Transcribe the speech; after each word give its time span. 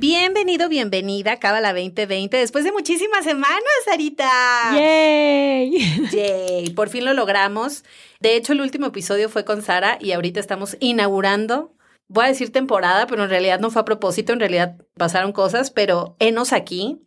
Bienvenido, 0.00 0.70
bienvenida 0.70 1.32
a 1.32 1.38
Cábala 1.38 1.74
2020 1.74 2.34
después 2.34 2.64
de 2.64 2.72
muchísimas 2.72 3.22
semanas, 3.22 3.60
Sarita. 3.84 4.30
¡Yay! 4.72 6.08
¡Yay! 6.10 6.70
Por 6.70 6.88
fin 6.88 7.04
lo 7.04 7.12
logramos. 7.12 7.84
De 8.18 8.34
hecho, 8.34 8.54
el 8.54 8.62
último 8.62 8.86
episodio 8.86 9.28
fue 9.28 9.44
con 9.44 9.60
Sara 9.60 9.98
y 10.00 10.12
ahorita 10.12 10.40
estamos 10.40 10.78
inaugurando, 10.80 11.74
voy 12.08 12.24
a 12.24 12.28
decir 12.28 12.50
temporada, 12.50 13.06
pero 13.06 13.24
en 13.24 13.28
realidad 13.28 13.60
no 13.60 13.70
fue 13.70 13.82
a 13.82 13.84
propósito, 13.84 14.32
en 14.32 14.40
realidad 14.40 14.78
pasaron 14.96 15.32
cosas, 15.32 15.70
pero 15.70 16.16
enos 16.18 16.54
aquí. 16.54 17.02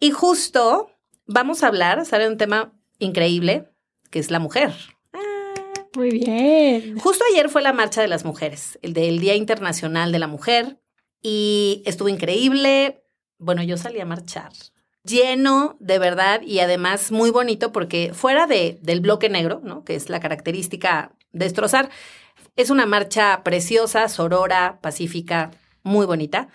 Y 0.00 0.10
justo 0.10 0.90
vamos 1.26 1.62
a 1.62 1.68
hablar, 1.68 2.04
Sara, 2.06 2.24
de 2.24 2.30
un 2.30 2.38
tema 2.38 2.72
increíble, 2.98 3.68
que 4.10 4.18
es 4.18 4.32
la 4.32 4.40
mujer. 4.40 4.72
Muy 5.94 6.10
bien. 6.10 6.98
Justo 6.98 7.24
ayer 7.30 7.48
fue 7.48 7.62
la 7.62 7.72
Marcha 7.72 8.02
de 8.02 8.08
las 8.08 8.24
Mujeres, 8.24 8.80
el 8.82 8.94
del 8.94 9.20
Día 9.20 9.36
Internacional 9.36 10.10
de 10.10 10.18
la 10.18 10.26
Mujer, 10.26 10.80
y 11.28 11.82
estuvo 11.86 12.08
increíble. 12.08 13.02
Bueno, 13.38 13.60
yo 13.64 13.76
salí 13.76 13.98
a 13.98 14.06
marchar 14.06 14.52
lleno 15.02 15.76
de 15.80 15.98
verdad 15.98 16.40
y 16.42 16.60
además 16.60 17.10
muy 17.10 17.30
bonito 17.30 17.72
porque 17.72 18.12
fuera 18.14 18.46
de, 18.46 18.78
del 18.80 19.00
bloque 19.00 19.28
negro, 19.28 19.60
¿no? 19.64 19.82
que 19.82 19.96
es 19.96 20.08
la 20.08 20.20
característica 20.20 21.16
destrozar, 21.32 21.90
es 22.54 22.70
una 22.70 22.86
marcha 22.86 23.42
preciosa, 23.42 24.08
sorora, 24.08 24.78
pacífica, 24.80 25.50
muy 25.82 26.06
bonita, 26.06 26.46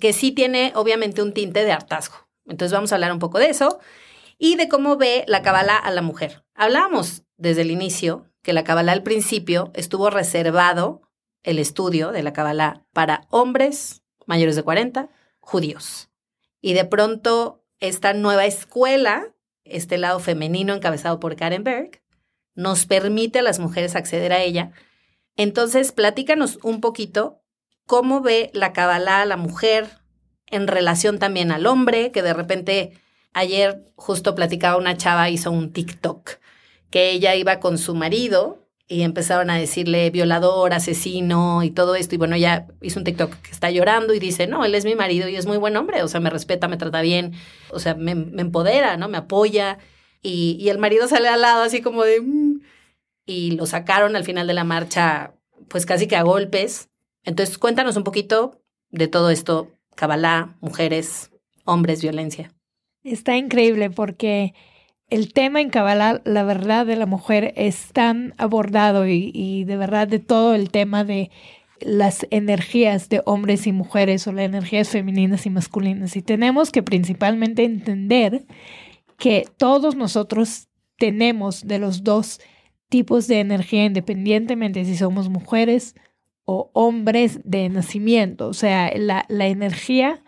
que 0.00 0.12
sí 0.12 0.32
tiene 0.32 0.72
obviamente 0.74 1.22
un 1.22 1.32
tinte 1.32 1.64
de 1.64 1.70
hartazgo. 1.70 2.28
Entonces 2.46 2.72
vamos 2.72 2.90
a 2.90 2.96
hablar 2.96 3.12
un 3.12 3.20
poco 3.20 3.38
de 3.38 3.50
eso 3.50 3.78
y 4.38 4.56
de 4.56 4.68
cómo 4.68 4.96
ve 4.96 5.24
la 5.28 5.42
cabala 5.42 5.76
a 5.76 5.90
la 5.92 6.02
mujer. 6.02 6.44
Hablábamos 6.56 7.22
desde 7.36 7.62
el 7.62 7.70
inicio 7.70 8.26
que 8.42 8.54
la 8.54 8.64
cabala 8.64 8.90
al 8.90 9.04
principio 9.04 9.70
estuvo 9.74 10.10
reservado 10.10 11.02
el 11.44 11.60
estudio 11.60 12.10
de 12.10 12.24
la 12.24 12.32
cabala 12.32 12.84
para 12.92 13.26
hombres 13.30 13.99
mayores 14.30 14.54
de 14.54 14.62
40, 14.62 15.08
judíos. 15.40 16.08
Y 16.60 16.72
de 16.74 16.84
pronto 16.84 17.64
esta 17.80 18.12
nueva 18.12 18.46
escuela, 18.46 19.34
este 19.64 19.98
lado 19.98 20.20
femenino 20.20 20.72
encabezado 20.72 21.18
por 21.18 21.34
Karen 21.34 21.64
Berg, 21.64 22.00
nos 22.54 22.86
permite 22.86 23.40
a 23.40 23.42
las 23.42 23.58
mujeres 23.58 23.96
acceder 23.96 24.32
a 24.32 24.40
ella. 24.40 24.70
Entonces, 25.36 25.90
platícanos 25.90 26.60
un 26.62 26.80
poquito 26.80 27.42
cómo 27.86 28.20
ve 28.20 28.50
la 28.54 28.72
Kabbalah 28.72 29.22
a 29.22 29.26
la 29.26 29.36
mujer 29.36 29.88
en 30.46 30.68
relación 30.68 31.18
también 31.18 31.50
al 31.50 31.66
hombre, 31.66 32.12
que 32.12 32.22
de 32.22 32.32
repente 32.32 32.92
ayer 33.32 33.92
justo 33.96 34.36
platicaba 34.36 34.78
una 34.78 34.96
chava, 34.96 35.28
hizo 35.28 35.50
un 35.50 35.72
TikTok, 35.72 36.38
que 36.90 37.10
ella 37.10 37.34
iba 37.34 37.58
con 37.58 37.78
su 37.78 37.96
marido 37.96 38.69
y 38.90 39.02
empezaron 39.02 39.50
a 39.50 39.56
decirle 39.56 40.10
violador, 40.10 40.74
asesino 40.74 41.62
y 41.62 41.70
todo 41.70 41.94
esto. 41.94 42.16
Y 42.16 42.18
bueno, 42.18 42.34
ella 42.34 42.66
hizo 42.82 42.98
un 42.98 43.04
TikTok 43.04 43.32
que 43.36 43.52
está 43.52 43.70
llorando 43.70 44.14
y 44.14 44.18
dice, 44.18 44.48
no, 44.48 44.64
él 44.64 44.74
es 44.74 44.84
mi 44.84 44.96
marido 44.96 45.28
y 45.28 45.36
es 45.36 45.46
muy 45.46 45.58
buen 45.58 45.76
hombre, 45.76 46.02
o 46.02 46.08
sea, 46.08 46.18
me 46.18 46.28
respeta, 46.28 46.66
me 46.66 46.76
trata 46.76 47.00
bien, 47.00 47.34
o 47.70 47.78
sea, 47.78 47.94
me, 47.94 48.10
empodera, 48.10 48.96
¿no? 48.96 49.08
Me 49.08 49.18
apoya. 49.18 49.78
Y, 50.22 50.56
y, 50.58 50.70
el 50.70 50.78
marido 50.78 51.06
sale 51.06 51.28
al 51.28 51.40
lado 51.40 51.62
así 51.62 51.80
como 51.82 52.02
de... 52.02 52.20
Mm", 52.20 52.62
y 53.26 53.52
lo 53.52 53.64
sacaron 53.66 54.16
al 54.16 54.24
final 54.24 54.48
de 54.48 54.54
la 54.54 54.64
marcha, 54.64 55.34
pues 55.68 55.86
casi 55.86 56.08
que 56.08 56.16
a 56.16 56.22
golpes. 56.24 56.88
Entonces, 57.22 57.58
cuéntanos 57.58 57.96
un 57.96 58.02
poquito 58.02 58.60
de 58.90 59.06
todo 59.06 59.30
esto, 59.30 59.70
Kabbalah, 59.94 60.56
mujeres, 60.60 61.30
hombres, 61.64 62.02
violencia. 62.02 62.52
Está 63.04 63.36
increíble 63.36 63.88
porque 63.88 64.52
el 65.10 65.32
tema 65.32 65.60
en 65.60 65.70
Kabbalah, 65.70 66.22
la 66.24 66.44
verdad 66.44 66.86
de 66.86 66.96
la 66.96 67.06
mujer, 67.06 67.52
es 67.56 67.92
tan 67.92 68.34
abordado 68.38 69.06
y, 69.06 69.64
de 69.64 69.76
verdad 69.76 70.08
de 70.08 70.20
todo 70.20 70.54
el 70.54 70.70
tema 70.70 71.04
de 71.04 71.30
las 71.80 72.26
energías 72.30 73.08
de 73.08 73.22
hombres 73.24 73.66
y 73.66 73.72
mujeres 73.72 74.26
o 74.26 74.32
las 74.32 74.44
energías 74.44 74.88
femeninas 74.88 75.46
y 75.46 75.50
masculinas. 75.50 76.16
Y 76.16 76.22
tenemos 76.22 76.70
que 76.70 76.82
principalmente 76.82 77.64
entender 77.64 78.44
que 79.18 79.46
todos 79.56 79.96
nosotros 79.96 80.68
tenemos 80.96 81.66
de 81.66 81.78
los 81.78 82.04
dos 82.04 82.40
tipos 82.88 83.26
de 83.26 83.40
energía 83.40 83.84
independientemente 83.84 84.84
si 84.84 84.96
somos 84.96 85.28
mujeres 85.28 85.94
o 86.44 86.70
hombres 86.72 87.40
de 87.44 87.68
nacimiento. 87.68 88.48
O 88.48 88.54
sea, 88.54 88.92
la, 88.96 89.24
la 89.28 89.46
energía 89.46 90.22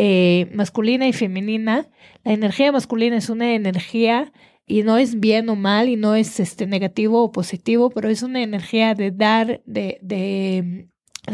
eh, 0.00 0.48
masculina 0.54 1.08
y 1.08 1.12
femenina. 1.12 1.88
La 2.22 2.32
energía 2.32 2.70
masculina 2.70 3.16
es 3.16 3.30
una 3.30 3.52
energía 3.54 4.32
y 4.64 4.84
no 4.84 4.96
es 4.96 5.18
bien 5.18 5.48
o 5.48 5.56
mal 5.56 5.88
y 5.88 5.96
no 5.96 6.14
es 6.14 6.38
este, 6.38 6.68
negativo 6.68 7.24
o 7.24 7.32
positivo, 7.32 7.90
pero 7.90 8.08
es 8.08 8.22
una 8.22 8.40
energía 8.40 8.94
de 8.94 9.10
dar, 9.10 9.60
de, 9.66 9.98
de 10.00 10.86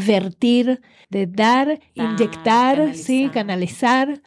vertir, 0.07 0.81
de 1.11 1.27
dar, 1.27 1.79
inyectar, 1.93 2.77
canalizar. 2.77 2.97
sí, 2.97 3.29
canalizar. 3.31 4.23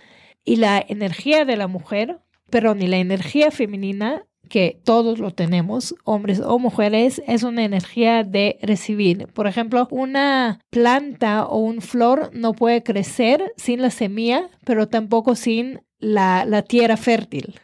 Y 0.46 0.58
la 0.58 0.86
energía 0.88 1.44
de 1.44 1.58
la 1.58 1.66
mujer, 1.66 2.19
pero 2.52 2.75
ni 2.75 2.86
la 2.86 2.98
energía 2.98 3.50
femenina 3.50 4.26
que 4.47 4.80
todos 4.84 5.19
lo 5.19 5.31
tenemos, 5.31 5.96
hombres 6.03 6.40
o 6.40 6.59
mujeres, 6.59 7.22
es 7.28 7.44
una 7.44 7.63
energía 7.63 8.24
de 8.24 8.58
recibir. 8.62 9.28
Por 9.28 9.47
ejemplo, 9.47 9.88
una 9.91 10.59
planta 10.69 11.46
o 11.46 11.58
un 11.58 11.81
flor 11.81 12.31
no 12.34 12.53
puede 12.53 12.84
crecer 12.84 13.53
sin 13.57 13.81
la 13.81 13.91
semilla, 13.91 14.50
pero 14.66 14.88
tampoco 14.88 15.36
sin 15.36 15.81
la, 16.00 16.63
tierra 16.68 16.97
fértil 16.97 17.59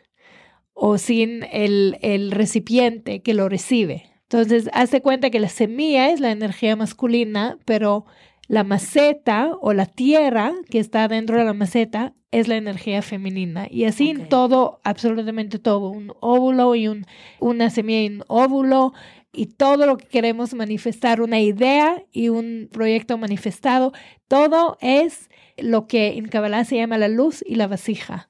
o 0.74 0.98
sin 0.98 1.44
el, 1.52 2.32
recipiente 2.32 3.22
que 3.22 3.34
lo 3.34 3.50
recibe. 3.50 4.10
Entonces, 4.24 4.70
hace 4.74 5.02
cuenta 5.02 5.30
que 5.30 5.40
la 5.40 5.50
semilla 5.50 6.10
es 6.10 6.20
la 6.20 6.32
energía 6.32 6.76
masculina, 6.76 7.58
pero 7.66 8.06
la 8.48 8.64
maceta 8.64 9.52
o 9.62 9.74
la 9.74 9.86
tierra 9.86 10.54
que 10.70 10.80
está 10.80 11.08
dentro 11.08 11.38
de 11.38 11.46
la 11.46 11.54
maceta 11.54 12.14
es 12.32 12.48
la 12.48 12.56
energía 12.56 13.02
femenina. 13.02 13.68
Y 13.70 13.86
así 13.86 14.14
todo, 14.30 14.82
absolutamente 14.84 15.60
todo, 15.60 15.90
un 15.90 16.12
óvulo 16.20 16.76
y 16.76 16.88
un, 16.88 17.06
una 17.40 17.70
semilla 17.70 18.02
y 18.02 18.16
un 18.16 18.24
óvulo 18.28 18.94
y 19.32 19.48
todo 19.48 19.86
lo 19.86 19.98
que 19.98 20.08
queremos 20.08 20.54
manifestar, 20.54 21.22
una 21.22 21.40
idea 21.40 22.04
y 22.12 22.30
un 22.30 22.70
proyecto 22.72 23.18
manifestado, 23.18 23.94
todo 24.28 24.78
es 24.82 25.30
lo 25.58 25.88
que 25.88 26.18
en 26.18 26.28
Kabbalah 26.28 26.66
se 26.66 26.78
llama 26.78 26.98
la 26.98 27.08
luz 27.08 27.44
y 27.46 27.56
la 27.56 27.68
vasija. 27.68 28.30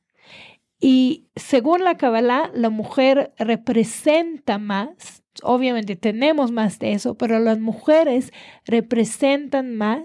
Y 0.80 1.28
según 1.36 1.84
la 1.84 1.96
Kabbalah, 1.96 2.52
la 2.54 2.70
mujer 2.70 3.34
representa 3.38 4.58
más 4.58 5.23
obviamente 5.42 5.96
tenemos 5.96 6.52
más 6.52 6.80
de 6.80 6.94
eso, 6.94 7.16
pero 7.16 7.40
las 7.40 7.60
mujeres 7.60 8.32
representan 8.66 9.76
más 9.76 10.04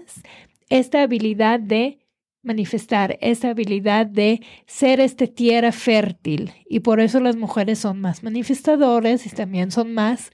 esta 0.69 1.01
habilidad 1.01 1.59
de 1.59 1.99
manifestar, 2.41 3.17
esta 3.21 3.49
habilidad 3.49 4.05
de 4.05 4.41
ser 4.65 4.99
esta 4.99 5.27
tierra 5.27 5.71
fértil. 5.71 6.53
Y 6.67 6.79
por 6.79 6.99
eso 6.99 7.19
las 7.19 7.35
mujeres 7.35 7.79
son 7.79 7.99
más 7.99 8.23
manifestadoras 8.23 9.25
y 9.25 9.29
también 9.29 9.71
son 9.71 9.93
más, 9.93 10.31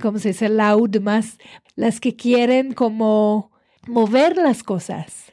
como 0.00 0.18
se 0.18 0.28
dice, 0.28 0.48
loud, 0.48 1.00
más 1.00 1.38
las 1.74 2.00
que 2.00 2.16
quieren 2.16 2.72
como 2.72 3.50
mover 3.86 4.36
las 4.36 4.62
cosas. 4.62 5.32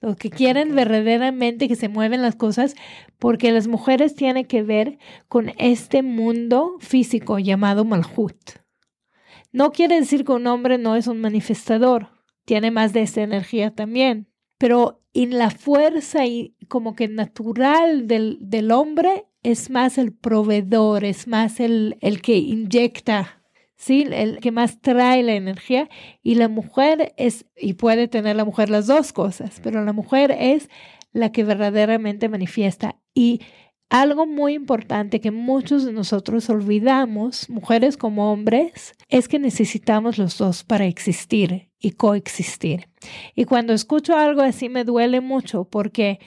Los 0.00 0.16
que 0.16 0.30
quieren 0.30 0.74
verdaderamente 0.74 1.68
que 1.68 1.76
se 1.76 1.88
mueven 1.88 2.22
las 2.22 2.36
cosas, 2.36 2.74
porque 3.18 3.52
las 3.52 3.68
mujeres 3.68 4.14
tienen 4.14 4.46
que 4.46 4.62
ver 4.62 4.98
con 5.28 5.52
este 5.58 6.02
mundo 6.02 6.76
físico 6.80 7.38
llamado 7.38 7.84
Malhut. 7.84 8.60
No 9.52 9.72
quiere 9.72 10.00
decir 10.00 10.24
que 10.24 10.32
un 10.32 10.46
hombre 10.46 10.78
no 10.78 10.96
es 10.96 11.06
un 11.06 11.20
manifestador, 11.20 12.08
tiene 12.44 12.70
más 12.70 12.92
de 12.92 13.02
esa 13.02 13.22
energía 13.22 13.74
también, 13.74 14.28
pero 14.58 15.02
en 15.12 15.36
la 15.36 15.50
fuerza 15.50 16.24
y 16.26 16.56
como 16.68 16.94
que 16.94 17.08
natural 17.08 18.06
del, 18.06 18.38
del 18.40 18.70
hombre 18.70 19.26
es 19.42 19.70
más 19.70 19.98
el 19.98 20.12
proveedor, 20.12 21.04
es 21.04 21.26
más 21.26 21.60
el, 21.60 21.96
el 22.00 22.22
que 22.22 22.36
inyecta 22.36 23.39
¿sí? 23.80 24.06
El 24.12 24.40
que 24.40 24.52
más 24.52 24.80
trae 24.80 25.22
la 25.22 25.32
energía 25.32 25.88
y 26.22 26.34
la 26.34 26.48
mujer 26.48 27.14
es, 27.16 27.46
y 27.56 27.72
puede 27.72 28.08
tener 28.08 28.36
la 28.36 28.44
mujer 28.44 28.68
las 28.68 28.86
dos 28.86 29.12
cosas, 29.12 29.58
pero 29.62 29.82
la 29.82 29.94
mujer 29.94 30.30
es 30.38 30.68
la 31.12 31.32
que 31.32 31.44
verdaderamente 31.44 32.28
manifiesta. 32.28 32.96
Y 33.14 33.40
algo 33.88 34.26
muy 34.26 34.52
importante 34.52 35.20
que 35.20 35.30
muchos 35.30 35.84
de 35.86 35.92
nosotros 35.92 36.50
olvidamos, 36.50 37.48
mujeres 37.48 37.96
como 37.96 38.30
hombres, 38.30 38.94
es 39.08 39.28
que 39.28 39.38
necesitamos 39.38 40.18
los 40.18 40.36
dos 40.36 40.62
para 40.62 40.84
existir 40.84 41.70
y 41.80 41.92
coexistir. 41.92 42.88
Y 43.34 43.46
cuando 43.46 43.72
escucho 43.72 44.14
algo 44.14 44.42
así 44.42 44.68
me 44.68 44.84
duele 44.84 45.22
mucho 45.22 45.64
porque 45.64 46.20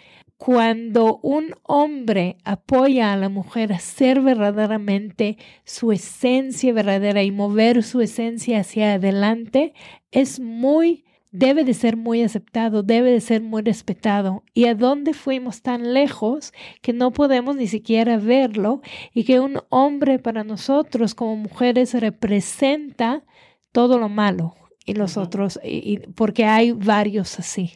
cuando 0.45 1.19
un 1.23 1.55
hombre 1.63 2.35
apoya 2.43 3.13
a 3.13 3.15
la 3.15 3.29
mujer 3.29 3.71
a 3.71 3.79
ser 3.79 4.19
verdaderamente 4.19 5.37
su 5.63 5.93
esencia 5.93 6.73
verdadera 6.73 7.23
y 7.23 7.31
mover 7.31 7.81
su 7.81 8.01
esencia 8.01 8.59
hacia 8.59 8.95
adelante, 8.95 9.73
es 10.11 10.41
muy, 10.41 11.05
debe 11.31 11.63
de 11.63 11.73
ser 11.73 11.95
muy 11.95 12.23
aceptado, 12.23 12.83
debe 12.83 13.11
de 13.11 13.21
ser 13.21 13.41
muy 13.41 13.61
respetado. 13.61 14.43
¿Y 14.53 14.65
a 14.65 14.75
dónde 14.75 15.13
fuimos 15.13 15.61
tan 15.61 15.93
lejos 15.93 16.51
que 16.81 16.91
no 16.91 17.11
podemos 17.11 17.55
ni 17.55 17.67
siquiera 17.67 18.17
verlo 18.17 18.81
y 19.13 19.23
que 19.23 19.39
un 19.39 19.61
hombre 19.69 20.19
para 20.19 20.43
nosotros 20.43 21.15
como 21.15 21.37
mujeres 21.37 21.93
representa 21.93 23.23
todo 23.71 23.97
lo 23.97 24.09
malo 24.09 24.55
y 24.85 24.93
los 24.93 25.17
otros, 25.17 25.59
y, 25.63 25.99
porque 26.15 26.45
hay 26.45 26.71
varios 26.71 27.39
así. 27.39 27.73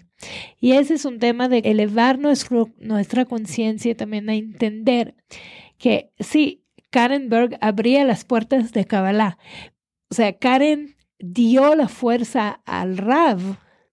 Y 0.59 0.73
ese 0.73 0.95
es 0.95 1.05
un 1.05 1.19
tema 1.19 1.47
de 1.47 1.59
elevar 1.59 2.19
nuestro, 2.19 2.69
nuestra 2.79 3.25
conciencia 3.25 3.95
también 3.95 4.29
a 4.29 4.35
entender 4.35 5.15
que 5.77 6.11
sí, 6.19 6.63
Karen 6.89 7.29
Berg 7.29 7.57
abría 7.61 8.03
las 8.03 8.25
puertas 8.25 8.71
de 8.71 8.85
Kabbalah. 8.85 9.37
O 10.09 10.15
sea, 10.15 10.37
Karen 10.37 10.95
dio 11.19 11.75
la 11.75 11.87
fuerza 11.87 12.61
al 12.65 12.97
Rav 12.97 13.39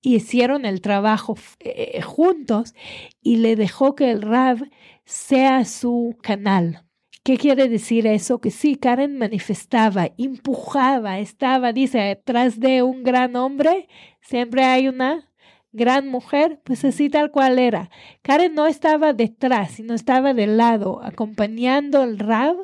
y 0.01 0.17
hicieron 0.17 0.65
el 0.67 0.81
trabajo 0.81 1.37
eh, 1.61 2.01
juntos 2.03 2.75
y 3.23 3.37
le 3.37 3.57
dejó 3.57 3.95
que 3.95 4.11
el 4.11 4.23
Rav 4.23 4.59
sea 5.05 5.65
su 5.65 6.17
canal. 6.23 6.84
¿Qué 7.25 7.39
quiere 7.39 7.71
decir 7.71 8.07
eso? 8.07 8.39
Que 8.39 8.51
sí, 8.51 8.77
Karen 8.77 9.17
manifestaba, 9.17 10.11
empujaba, 10.19 11.21
estaba, 11.21 11.73
dice, 11.73 11.99
detrás 11.99 12.61
de 12.61 12.83
un 12.83 13.03
gran 13.03 13.35
hombre, 13.35 13.89
siempre 14.21 14.65
hay 14.65 14.89
una 14.89 15.33
gran 15.73 16.07
mujer, 16.07 16.61
pues 16.65 16.85
así 16.85 17.09
tal 17.09 17.31
cual 17.31 17.59
era. 17.59 17.89
Karen 18.21 18.55
no 18.55 18.67
estaba 18.67 19.15
detrás, 19.15 19.73
sino 19.73 19.95
estaba 19.95 20.35
de 20.35 20.47
lado, 20.47 21.01
acompañando 21.03 22.03
al 22.03 22.19
Rab 22.19 22.57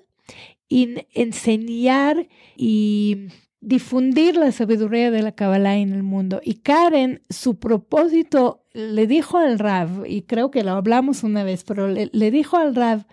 y 0.68 1.06
enseñar 1.14 2.28
y 2.54 3.28
difundir 3.62 4.36
la 4.36 4.52
sabiduría 4.52 5.10
de 5.10 5.22
la 5.22 5.32
Kabbalah 5.32 5.78
en 5.78 5.94
el 5.94 6.02
mundo. 6.02 6.42
Y 6.44 6.56
Karen, 6.56 7.22
su 7.30 7.58
propósito, 7.58 8.62
le 8.74 9.06
dijo 9.06 9.38
al 9.38 9.58
Rab, 9.58 10.04
y 10.06 10.20
creo 10.20 10.50
que 10.50 10.64
lo 10.64 10.72
hablamos 10.72 11.22
una 11.22 11.44
vez, 11.44 11.64
pero 11.64 11.88
le, 11.88 12.10
le 12.12 12.30
dijo 12.30 12.58
al 12.58 12.74
Rab, 12.74 13.06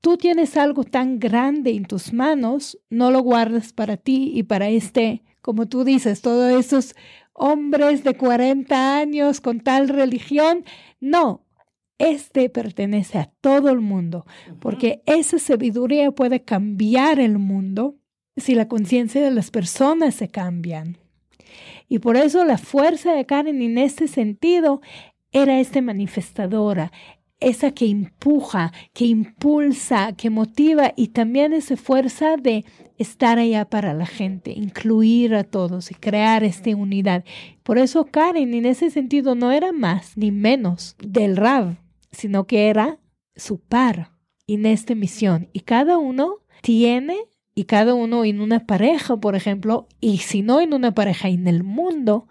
tú 0.00 0.16
tienes 0.16 0.56
algo 0.56 0.84
tan 0.84 1.18
grande 1.18 1.70
en 1.70 1.84
tus 1.84 2.12
manos, 2.12 2.78
no 2.88 3.10
lo 3.10 3.20
guardas 3.20 3.72
para 3.72 3.96
ti 3.96 4.32
y 4.34 4.42
para 4.42 4.68
este, 4.68 5.22
como 5.42 5.66
tú 5.66 5.84
dices, 5.84 6.22
todos 6.22 6.52
esos 6.52 6.94
hombres 7.32 8.04
de 8.04 8.16
40 8.16 8.98
años 8.98 9.40
con 9.40 9.60
tal 9.60 9.88
religión. 9.88 10.64
No, 11.00 11.44
este 11.98 12.48
pertenece 12.48 13.18
a 13.18 13.30
todo 13.40 13.70
el 13.70 13.80
mundo, 13.80 14.26
porque 14.58 15.02
esa 15.06 15.38
sabiduría 15.38 16.10
puede 16.12 16.42
cambiar 16.42 17.20
el 17.20 17.38
mundo 17.38 17.96
si 18.36 18.54
la 18.54 18.68
conciencia 18.68 19.22
de 19.22 19.30
las 19.30 19.50
personas 19.50 20.14
se 20.14 20.28
cambian. 20.28 20.98
Y 21.88 21.98
por 21.98 22.16
eso 22.16 22.44
la 22.44 22.56
fuerza 22.56 23.12
de 23.12 23.26
Karen 23.26 23.60
en 23.62 23.76
este 23.76 24.06
sentido 24.06 24.80
era 25.32 25.60
esta 25.60 25.82
manifestadora, 25.82 26.92
esa 27.40 27.72
que 27.72 27.86
empuja, 27.86 28.72
que 28.92 29.06
impulsa, 29.06 30.12
que 30.12 30.30
motiva 30.30 30.92
y 30.94 31.08
también 31.08 31.52
esa 31.52 31.76
fuerza 31.76 32.36
de 32.36 32.64
estar 32.98 33.38
allá 33.38 33.64
para 33.64 33.94
la 33.94 34.06
gente, 34.06 34.52
incluir 34.52 35.34
a 35.34 35.44
todos 35.44 35.90
y 35.90 35.94
crear 35.94 36.44
esta 36.44 36.76
unidad. 36.76 37.24
Por 37.62 37.78
eso 37.78 38.04
Karen 38.04 38.52
en 38.52 38.66
ese 38.66 38.90
sentido 38.90 39.34
no 39.34 39.52
era 39.52 39.72
más 39.72 40.16
ni 40.16 40.30
menos 40.30 40.96
del 40.98 41.36
Rav, 41.36 41.76
sino 42.12 42.46
que 42.46 42.68
era 42.68 42.98
su 43.34 43.58
par 43.58 44.12
en 44.46 44.66
esta 44.66 44.94
misión. 44.94 45.48
Y 45.52 45.60
cada 45.60 45.96
uno 45.96 46.40
tiene, 46.62 47.16
y 47.54 47.64
cada 47.64 47.94
uno 47.94 48.24
en 48.24 48.40
una 48.40 48.66
pareja, 48.66 49.16
por 49.16 49.34
ejemplo, 49.34 49.88
y 50.00 50.18
si 50.18 50.42
no 50.42 50.60
en 50.60 50.74
una 50.74 50.92
pareja 50.92 51.28
en 51.28 51.48
el 51.48 51.64
mundo, 51.64 52.28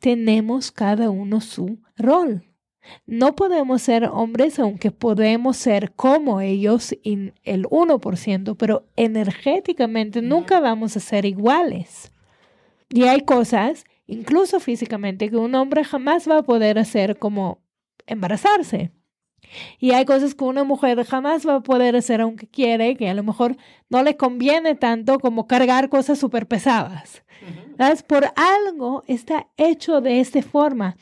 tenemos 0.00 0.72
cada 0.72 1.10
uno 1.10 1.40
su 1.40 1.78
rol. 1.96 2.47
No 3.06 3.34
podemos 3.34 3.82
ser 3.82 4.04
hombres, 4.04 4.58
aunque 4.58 4.90
podemos 4.90 5.56
ser 5.56 5.92
como 5.92 6.40
ellos 6.40 6.94
en 7.04 7.34
el 7.44 7.64
1%, 7.64 8.56
pero 8.56 8.86
energéticamente 8.96 10.22
nunca 10.22 10.60
vamos 10.60 10.96
a 10.96 11.00
ser 11.00 11.24
iguales. 11.24 12.12
Y 12.90 13.04
hay 13.04 13.22
cosas, 13.22 13.84
incluso 14.06 14.60
físicamente, 14.60 15.30
que 15.30 15.36
un 15.36 15.54
hombre 15.54 15.84
jamás 15.84 16.28
va 16.28 16.38
a 16.38 16.42
poder 16.42 16.78
hacer 16.78 17.18
como 17.18 17.62
embarazarse. 18.06 18.92
Y 19.78 19.92
hay 19.92 20.04
cosas 20.04 20.34
que 20.34 20.44
una 20.44 20.64
mujer 20.64 21.02
jamás 21.04 21.46
va 21.46 21.56
a 21.56 21.62
poder 21.62 21.96
hacer 21.96 22.20
aunque 22.20 22.48
quiere, 22.48 22.96
que 22.96 23.08
a 23.08 23.14
lo 23.14 23.22
mejor 23.22 23.56
no 23.88 24.02
le 24.02 24.16
conviene 24.16 24.74
tanto 24.74 25.18
como 25.18 25.46
cargar 25.46 25.88
cosas 25.88 26.18
súper 26.18 26.46
pesadas. 26.46 27.22
Por 28.06 28.26
algo 28.36 29.04
está 29.06 29.48
hecho 29.56 30.00
de 30.00 30.20
esta 30.20 30.42
forma 30.42 30.96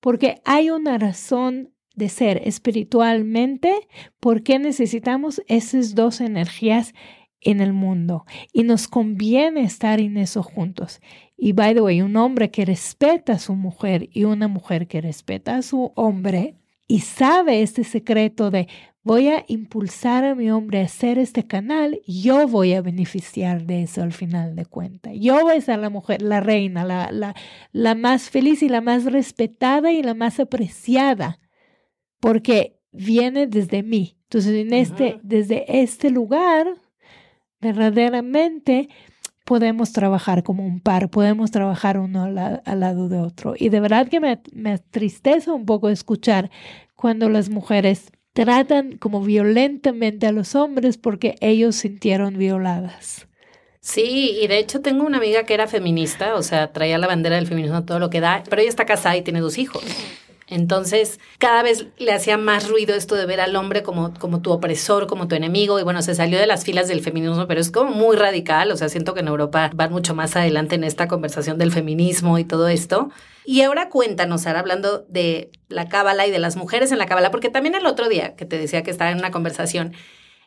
porque 0.00 0.40
hay 0.44 0.70
una 0.70 0.98
razón 0.98 1.72
de 1.94 2.08
ser 2.08 2.40
espiritualmente, 2.44 3.74
por 4.20 4.42
qué 4.42 4.58
necesitamos 4.58 5.42
esas 5.48 5.94
dos 5.94 6.20
energías 6.20 6.94
en 7.40 7.60
el 7.60 7.72
mundo 7.72 8.24
y 8.52 8.64
nos 8.64 8.88
conviene 8.88 9.62
estar 9.62 10.00
en 10.00 10.16
eso 10.16 10.42
juntos. 10.42 11.00
Y 11.36 11.52
by 11.52 11.74
the 11.74 11.80
way, 11.80 12.02
un 12.02 12.16
hombre 12.16 12.50
que 12.50 12.64
respeta 12.64 13.34
a 13.34 13.38
su 13.38 13.54
mujer 13.54 14.08
y 14.12 14.24
una 14.24 14.48
mujer 14.48 14.86
que 14.86 15.00
respeta 15.00 15.56
a 15.56 15.62
su 15.62 15.92
hombre 15.94 16.59
y 16.90 17.02
sabe 17.02 17.62
este 17.62 17.84
secreto 17.84 18.50
de 18.50 18.66
voy 19.04 19.28
a 19.28 19.44
impulsar 19.46 20.24
a 20.24 20.34
mi 20.34 20.50
hombre 20.50 20.80
a 20.80 20.86
hacer 20.86 21.20
este 21.20 21.46
canal, 21.46 22.00
yo 22.04 22.48
voy 22.48 22.74
a 22.74 22.82
beneficiar 22.82 23.64
de 23.64 23.84
eso 23.84 24.02
al 24.02 24.12
final 24.12 24.56
de 24.56 24.66
cuentas. 24.66 25.12
Yo 25.14 25.40
voy 25.40 25.58
a 25.58 25.60
ser 25.60 25.78
la 25.78 25.88
mujer, 25.88 26.20
la 26.20 26.40
reina, 26.40 26.84
la, 26.84 27.12
la, 27.12 27.36
la 27.70 27.94
más 27.94 28.28
feliz 28.28 28.64
y 28.64 28.68
la 28.68 28.80
más 28.80 29.04
respetada 29.04 29.92
y 29.92 30.02
la 30.02 30.14
más 30.14 30.40
apreciada, 30.40 31.38
porque 32.18 32.80
viene 32.90 33.46
desde 33.46 33.84
mí. 33.84 34.18
Entonces, 34.24 34.54
en 34.56 34.72
este, 34.72 35.20
desde 35.22 35.82
este 35.82 36.10
lugar, 36.10 36.74
verdaderamente 37.60 38.88
podemos 39.50 39.92
trabajar 39.92 40.44
como 40.44 40.64
un 40.64 40.78
par, 40.78 41.10
podemos 41.10 41.50
trabajar 41.50 41.98
uno 41.98 42.22
al, 42.22 42.78
lado 42.78 43.08
de 43.08 43.18
otro. 43.18 43.54
Y 43.58 43.68
de 43.68 43.80
verdad 43.80 44.06
que 44.06 44.20
me, 44.20 44.40
me 44.52 44.78
tristeza 44.78 45.52
un 45.52 45.66
poco 45.66 45.88
escuchar 45.88 46.52
cuando 46.94 47.28
las 47.28 47.48
mujeres 47.48 48.12
tratan 48.32 48.96
como 48.96 49.22
violentamente 49.22 50.28
a 50.28 50.30
los 50.30 50.54
hombres 50.54 50.98
porque 50.98 51.34
ellos 51.40 51.74
sintieron 51.74 52.38
violadas. 52.38 53.26
Sí, 53.80 54.38
y 54.40 54.46
de 54.46 54.60
hecho 54.60 54.82
tengo 54.82 55.04
una 55.04 55.18
amiga 55.18 55.42
que 55.42 55.54
era 55.54 55.66
feminista, 55.66 56.36
o 56.36 56.44
sea, 56.44 56.72
traía 56.72 56.98
la 56.98 57.08
bandera 57.08 57.34
del 57.34 57.48
feminismo 57.48 57.84
todo 57.84 57.98
lo 57.98 58.08
que 58.08 58.20
da, 58.20 58.44
pero 58.48 58.62
ella 58.62 58.70
está 58.70 58.86
casada 58.86 59.16
y 59.16 59.22
tiene 59.22 59.40
dos 59.40 59.58
hijos. 59.58 59.82
Entonces, 60.50 61.20
cada 61.38 61.62
vez 61.62 61.86
le 61.96 62.12
hacía 62.12 62.36
más 62.36 62.68
ruido 62.68 62.94
esto 62.96 63.14
de 63.14 63.24
ver 63.24 63.40
al 63.40 63.54
hombre 63.54 63.84
como, 63.84 64.12
como 64.18 64.42
tu 64.42 64.50
opresor, 64.50 65.06
como 65.06 65.28
tu 65.28 65.36
enemigo, 65.36 65.78
y 65.78 65.84
bueno, 65.84 66.02
se 66.02 66.16
salió 66.16 66.40
de 66.40 66.46
las 66.46 66.64
filas 66.64 66.88
del 66.88 67.02
feminismo, 67.02 67.46
pero 67.46 67.60
es 67.60 67.70
como 67.70 67.92
muy 67.92 68.16
radical, 68.16 68.72
o 68.72 68.76
sea, 68.76 68.88
siento 68.88 69.14
que 69.14 69.20
en 69.20 69.28
Europa 69.28 69.70
van 69.74 69.92
mucho 69.92 70.12
más 70.12 70.34
adelante 70.34 70.74
en 70.74 70.82
esta 70.82 71.06
conversación 71.06 71.56
del 71.56 71.70
feminismo 71.70 72.36
y 72.38 72.44
todo 72.44 72.66
esto. 72.66 73.10
Y 73.44 73.62
ahora 73.62 73.88
cuéntanos, 73.88 74.46
ahora 74.46 74.58
hablando 74.58 75.06
de 75.08 75.52
la 75.68 75.88
cábala 75.88 76.26
y 76.26 76.32
de 76.32 76.40
las 76.40 76.56
mujeres 76.56 76.90
en 76.90 76.98
la 76.98 77.06
cábala, 77.06 77.30
porque 77.30 77.48
también 77.48 77.76
el 77.76 77.86
otro 77.86 78.08
día 78.08 78.34
que 78.34 78.44
te 78.44 78.58
decía 78.58 78.82
que 78.82 78.90
estaba 78.90 79.12
en 79.12 79.18
una 79.18 79.30
conversación 79.30 79.94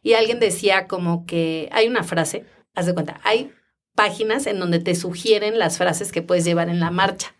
y 0.03 0.13
alguien 0.13 0.39
decía 0.39 0.87
como 0.87 1.25
que 1.25 1.69
hay 1.71 1.87
una 1.87 2.03
frase, 2.03 2.45
haz 2.75 2.87
de 2.87 2.93
cuenta, 2.93 3.21
hay 3.23 3.51
páginas 3.95 4.47
en 4.47 4.59
donde 4.59 4.79
te 4.79 4.95
sugieren 4.95 5.59
las 5.59 5.77
frases 5.77 6.11
que 6.11 6.21
puedes 6.21 6.43
llevar 6.43 6.67
en 6.67 6.81
la 6.81 6.91
marcha. 6.91 7.33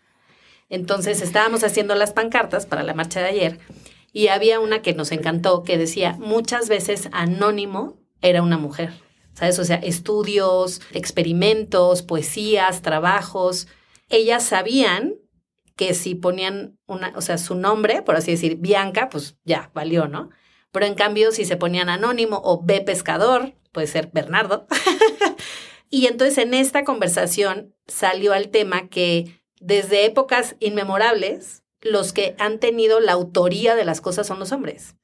Entonces 0.74 1.22
estábamos 1.22 1.62
haciendo 1.62 1.94
las 1.94 2.12
pancartas 2.12 2.66
para 2.66 2.82
la 2.82 2.94
marcha 2.94 3.20
de 3.20 3.28
ayer 3.28 3.60
y 4.12 4.26
había 4.26 4.58
una 4.58 4.82
que 4.82 4.92
nos 4.92 5.12
encantó 5.12 5.62
que 5.62 5.78
decía, 5.78 6.16
muchas 6.18 6.68
veces 6.68 7.08
anónimo 7.12 8.00
era 8.22 8.42
una 8.42 8.58
mujer. 8.58 8.92
¿Sabes? 9.34 9.60
O 9.60 9.64
sea, 9.64 9.76
estudios, 9.76 10.80
experimentos, 10.90 12.02
poesías, 12.02 12.82
trabajos. 12.82 13.68
Ellas 14.08 14.42
sabían 14.42 15.14
que 15.76 15.94
si 15.94 16.16
ponían 16.16 16.76
una, 16.86 17.12
o 17.14 17.20
sea, 17.20 17.38
su 17.38 17.54
nombre, 17.54 18.02
por 18.02 18.16
así 18.16 18.32
decir, 18.32 18.56
Bianca, 18.56 19.08
pues 19.10 19.36
ya, 19.44 19.70
valió, 19.74 20.08
¿no? 20.08 20.30
Pero 20.72 20.86
en 20.86 20.94
cambio, 20.94 21.30
si 21.30 21.44
se 21.44 21.56
ponían 21.56 21.88
anónimo 21.88 22.40
o 22.42 22.64
B 22.64 22.80
pescador, 22.80 23.54
puede 23.70 23.86
ser 23.86 24.10
Bernardo. 24.12 24.66
y 25.88 26.08
entonces 26.08 26.38
en 26.38 26.52
esta 26.52 26.82
conversación 26.82 27.76
salió 27.86 28.32
al 28.32 28.48
tema 28.48 28.88
que 28.88 29.43
desde 29.64 30.04
épocas 30.04 30.56
inmemorables, 30.60 31.62
los 31.80 32.12
que 32.12 32.36
han 32.38 32.60
tenido 32.60 33.00
la 33.00 33.12
autoría 33.12 33.74
de 33.74 33.86
las 33.86 34.02
cosas 34.02 34.26
son 34.26 34.38
los 34.38 34.52
hombres. 34.52 34.94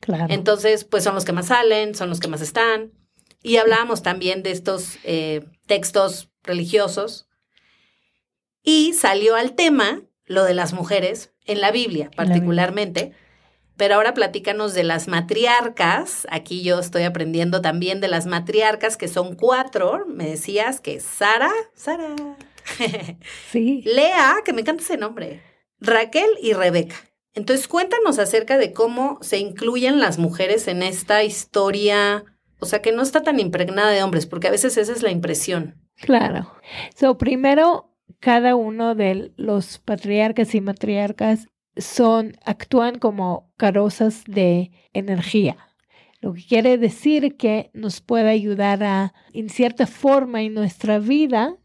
Claro. 0.00 0.26
Entonces, 0.28 0.84
pues 0.84 1.04
son 1.04 1.14
los 1.14 1.24
que 1.24 1.32
más 1.32 1.46
salen, 1.46 1.94
son 1.94 2.08
los 2.08 2.18
que 2.18 2.28
más 2.28 2.40
están. 2.40 2.92
Y 3.42 3.56
hablábamos 3.56 4.02
también 4.02 4.42
de 4.42 4.50
estos 4.50 4.96
eh, 5.04 5.44
textos 5.66 6.30
religiosos. 6.42 7.28
Y 8.62 8.92
salió 8.94 9.36
al 9.36 9.54
tema 9.54 10.02
lo 10.24 10.44
de 10.44 10.54
las 10.54 10.72
mujeres 10.72 11.32
en 11.44 11.60
la 11.60 11.70
Biblia, 11.70 12.10
particularmente, 12.14 13.12
Pero 13.76 13.94
ahora 13.94 14.12
platícanos 14.12 14.74
de 14.74 14.84
las 14.84 15.08
matriarcas. 15.08 16.26
Aquí 16.30 16.62
yo 16.62 16.80
estoy 16.80 17.04
aprendiendo 17.04 17.62
también 17.62 18.00
de 18.00 18.08
las 18.08 18.26
matriarcas, 18.26 18.96
que 18.96 19.08
son 19.08 19.36
cuatro. 19.36 20.04
Me 20.06 20.28
decías 20.28 20.80
que 20.80 21.00
Sara, 21.00 21.50
Sara. 21.74 22.14
Sí. 23.50 23.82
Lea, 23.84 24.36
que 24.44 24.52
me 24.52 24.60
encanta 24.60 24.82
ese 24.82 24.96
nombre. 24.96 25.42
Raquel 25.80 26.28
y 26.40 26.52
Rebeca. 26.52 26.96
Entonces, 27.34 27.68
cuéntanos 27.68 28.18
acerca 28.18 28.58
de 28.58 28.72
cómo 28.72 29.18
se 29.22 29.38
incluyen 29.38 30.00
las 30.00 30.18
mujeres 30.18 30.66
en 30.68 30.82
esta 30.82 31.22
historia, 31.22 32.24
o 32.58 32.66
sea, 32.66 32.82
que 32.82 32.92
no 32.92 33.02
está 33.02 33.22
tan 33.22 33.38
impregnada 33.38 33.90
de 33.90 34.02
hombres, 34.02 34.26
porque 34.26 34.48
a 34.48 34.50
veces 34.50 34.76
esa 34.76 34.92
es 34.92 35.02
la 35.02 35.10
impresión. 35.10 35.80
Claro. 35.96 36.52
So, 36.96 37.18
primero, 37.18 37.94
cada 38.18 38.56
uno 38.56 38.94
de 38.94 39.32
los 39.36 39.78
patriarcas 39.78 40.54
y 40.54 40.60
matriarcas 40.60 41.46
son, 41.76 42.36
actúan 42.44 42.98
como 42.98 43.52
carrozas 43.56 44.24
de 44.26 44.72
energía. 44.92 45.56
Lo 46.20 46.34
que 46.34 46.44
quiere 46.44 46.76
decir 46.76 47.36
que 47.36 47.70
nos 47.72 48.00
puede 48.00 48.28
ayudar 48.28 48.82
a, 48.82 49.14
en 49.32 49.48
cierta 49.48 49.86
forma 49.86 50.42
en 50.42 50.52
nuestra 50.52 50.98
vida, 50.98 51.56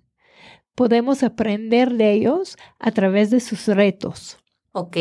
podemos 0.76 1.24
aprender 1.24 1.94
de 1.94 2.12
ellos 2.14 2.58
a 2.80 2.92
través 2.92 3.30
de 3.32 3.40
sus 3.40 3.68
retos. 3.68 4.38
Ok. 4.74 4.98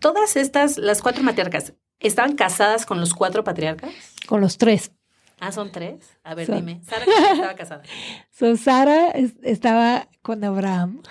Todas 0.00 0.36
estas, 0.36 0.78
las 0.78 1.02
cuatro 1.02 1.22
matriarcas, 1.22 1.74
¿estaban 2.00 2.34
casadas 2.34 2.86
con 2.86 2.98
los 3.00 3.14
cuatro 3.14 3.44
patriarcas? 3.44 3.90
Con 4.26 4.40
los 4.40 4.56
tres. 4.58 4.92
Ah, 5.40 5.52
son 5.52 5.70
tres. 5.70 6.18
A 6.24 6.34
ver, 6.34 6.46
Son- 6.46 6.56
dime. 6.56 6.80
Sara 6.82 7.04
¿con 7.04 7.14
quién 7.14 7.32
estaba 7.34 7.54
casada. 7.54 7.82
So, 8.30 8.56
Sara 8.56 9.08
es- 9.10 9.36
estaba 9.42 10.08
con 10.22 10.42
Abraham. 10.42 11.02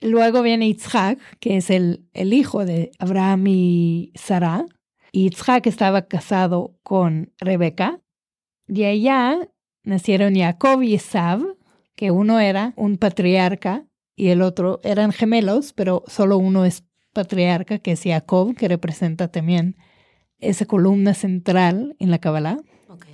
Luego 0.00 0.42
viene 0.42 0.66
Isaac, 0.68 1.18
que 1.40 1.56
es 1.56 1.70
el, 1.70 2.06
el 2.12 2.32
hijo 2.32 2.64
de 2.64 2.92
Abraham 2.98 3.46
y 3.48 4.12
Sara. 4.14 4.64
Y 5.12 5.26
Isaac 5.28 5.66
estaba 5.66 6.02
casado 6.06 6.76
con 6.82 7.32
Rebeca. 7.38 8.00
De 8.66 8.86
allá 8.86 9.38
nacieron 9.82 10.34
Jacob 10.34 10.82
y 10.82 10.94
Esav, 10.94 11.42
que 11.96 12.10
uno 12.10 12.40
era 12.40 12.72
un 12.76 12.96
patriarca 12.96 13.86
y 14.16 14.28
el 14.28 14.42
otro 14.42 14.80
eran 14.84 15.12
gemelos, 15.12 15.72
pero 15.72 16.04
solo 16.06 16.38
uno 16.38 16.64
es 16.64 16.84
patriarca, 17.12 17.78
que 17.78 17.92
es 17.92 18.02
Jacob, 18.02 18.54
que 18.56 18.68
representa 18.68 19.28
también 19.28 19.76
esa 20.38 20.66
columna 20.66 21.14
central 21.14 21.96
en 21.98 22.10
la 22.10 22.18
Kabbalah. 22.18 22.58
Ok. 22.88 23.06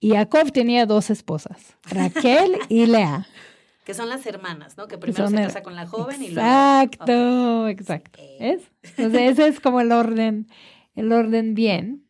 Y 0.00 0.10
Jacob 0.10 0.52
tenía 0.52 0.86
dos 0.86 1.10
esposas, 1.10 1.76
Raquel 1.84 2.58
y 2.68 2.86
Lea. 2.86 3.26
Que 3.84 3.94
son 3.94 4.08
las 4.08 4.24
hermanas, 4.26 4.76
¿no? 4.76 4.86
Que 4.86 4.96
primero 4.96 5.24
Son 5.24 5.36
se 5.36 5.42
casa 5.42 5.64
con 5.64 5.74
la 5.74 5.88
joven 5.88 6.22
y 6.22 6.28
luego. 6.28 6.40
Exacto, 6.40 7.66
exacto. 7.66 8.20
Ok. 8.22 8.40
¿Ves? 8.40 8.62
Entonces 8.96 9.32
ese 9.32 9.48
es 9.48 9.58
como 9.58 9.80
el 9.80 9.90
orden, 9.90 10.46
el 10.94 11.10
orden 11.10 11.54
bien. 11.54 12.08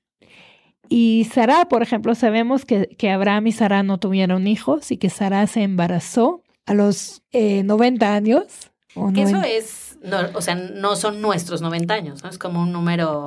Y 0.95 1.27
Sara, 1.33 1.71
por 1.71 1.81
ejemplo, 1.81 2.15
sabemos 2.15 2.67
que, 2.67 2.87
que 2.99 3.09
Abraham 3.09 3.47
y 3.47 3.53
Sara 3.53 3.83
no 3.83 3.99
tuvieron 3.99 4.47
hijos 4.47 4.91
y 4.93 4.99
que 4.99 5.09
Sara 5.09 5.47
se 5.47 5.63
embarazó 5.63 6.43
a 6.67 6.75
los 6.75 7.23
eh, 7.33 7.63
90 7.63 8.15
años. 8.15 8.71
o 8.95 9.11
Que 9.11 9.23
eso 9.23 9.37
90 9.37 9.49
es, 9.49 9.99
no, 10.03 10.19
o 10.35 10.43
sea, 10.43 10.55
no 10.55 10.95
son 10.97 11.23
nuestros 11.23 11.63
90 11.63 11.95
años, 11.95 12.23
¿no? 12.23 12.29
Es 12.29 12.37
como 12.37 12.61
un 12.61 12.73
número. 12.73 13.25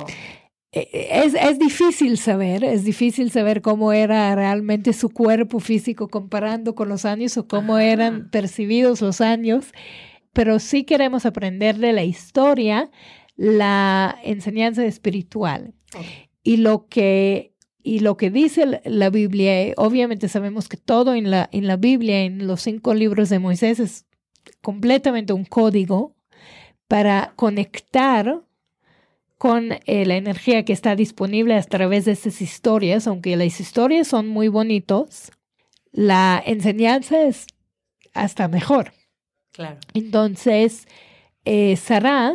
Eh, 0.70 1.08
Es, 1.24 1.34
es 1.34 1.58
difícil 1.58 2.18
saber, 2.18 2.62
es 2.62 2.84
difícil 2.84 3.32
saber 3.32 3.62
cómo 3.62 3.92
era 3.92 4.32
realmente 4.36 4.92
su 4.92 5.10
cuerpo 5.10 5.58
físico 5.58 6.06
comparando 6.06 6.76
con 6.76 6.88
los 6.88 7.04
años 7.04 7.36
o 7.36 7.48
cómo 7.48 7.78
eran 7.78 8.30
percibidos 8.30 9.00
los 9.00 9.20
años, 9.20 9.72
pero 10.32 10.60
sí 10.60 10.84
queremos 10.84 11.26
aprender 11.26 11.78
de 11.78 11.92
la 11.92 12.04
historia 12.04 12.92
la 13.34 14.20
enseñanza 14.22 14.86
espiritual. 14.86 15.74
Ok. 15.96 16.04
Y 16.44 16.58
lo 16.58 16.86
que, 16.86 17.55
y 17.86 18.00
lo 18.00 18.16
que 18.16 18.30
dice 18.30 18.80
la- 18.84 19.10
Biblia, 19.10 19.62
eh, 19.62 19.74
obviamente 19.76 20.28
sabemos 20.28 20.68
que 20.68 20.76
todo 20.76 21.14
en 21.14 21.30
la, 21.30 21.48
en 21.52 21.68
la 21.68 21.76
Biblia, 21.76 22.22
en 22.24 22.48
los 22.48 22.62
cinco 22.62 22.94
libros 22.94 23.28
de 23.28 23.38
Moisés, 23.38 23.78
es 23.78 24.06
completamente 24.60 25.32
un 25.32 25.44
código 25.44 26.16
para 26.88 27.32
conectar 27.36 28.42
con 29.38 29.70
eh, 29.84 30.04
la 30.04 30.16
energía 30.16 30.64
que 30.64 30.72
está 30.72 30.96
disponible 30.96 31.54
a 31.54 31.62
través 31.62 32.06
de 32.06 32.12
esas 32.12 32.42
historias, 32.42 33.06
aunque 33.06 33.36
las 33.36 33.60
historias 33.60 34.08
son 34.08 34.26
muy 34.26 34.48
bonitos, 34.48 35.30
la 35.92 36.42
enseñanza 36.44 37.22
es 37.22 37.46
hasta 38.14 38.48
mejor. 38.48 38.92
Claro. 39.52 39.78
Entonces, 39.94 40.88
eh, 41.44 41.76
Sara, 41.76 42.34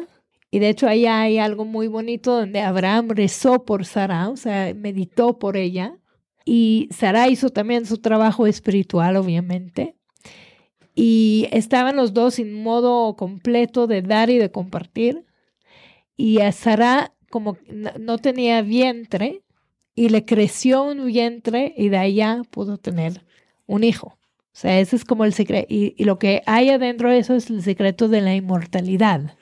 y 0.52 0.60
de 0.60 0.70
hecho 0.70 0.88
ahí 0.88 1.06
hay 1.06 1.38
algo 1.38 1.64
muy 1.64 1.88
bonito 1.88 2.36
donde 2.36 2.60
Abraham 2.60 3.10
rezó 3.10 3.64
por 3.64 3.86
Sara, 3.86 4.30
o 4.30 4.36
sea, 4.36 4.74
meditó 4.76 5.40
por 5.40 5.56
ella, 5.56 5.98
y 6.44 6.90
Sara 6.92 7.30
hizo 7.30 7.50
también 7.50 7.86
su 7.86 8.00
trabajo 8.00 8.46
espiritual, 8.46 9.16
obviamente, 9.16 9.96
y 10.94 11.48
estaban 11.52 11.96
los 11.96 12.14
dos 12.14 12.38
en 12.38 12.62
modo 12.62 13.16
completo 13.16 13.88
de 13.88 14.02
dar 14.02 14.30
y 14.30 14.38
de 14.38 14.52
compartir, 14.52 15.26
y 16.18 16.42
a 16.42 16.52
Sara 16.52 17.14
como 17.30 17.58
no 17.98 18.18
tenía 18.18 18.62
vientre, 18.62 19.42
y 19.96 20.10
le 20.10 20.26
creció 20.26 20.84
un 20.84 21.06
vientre, 21.06 21.74
y 21.78 21.90
de 21.90 21.98
allá 21.98 22.42
pudo 22.50 22.78
tener 22.78 23.24
un 23.68 23.84
hijo. 23.84 24.18
O 24.54 24.54
sea, 24.54 24.80
ese 24.80 24.98
es 24.98 25.06
como 25.06 25.24
el 25.24 25.34
secreto. 25.34 25.68
Y, 25.70 25.96
y 25.98 26.04
lo 26.04 26.20
que 26.20 26.42
hay 26.46 26.70
adentro 26.70 27.10
de 27.10 27.20
eso 27.20 27.36
es 27.36 27.50
el 27.50 27.62
secreto 27.62 28.10
de 28.10 28.20
la 28.22 28.36
inmortalidad. 28.36 29.38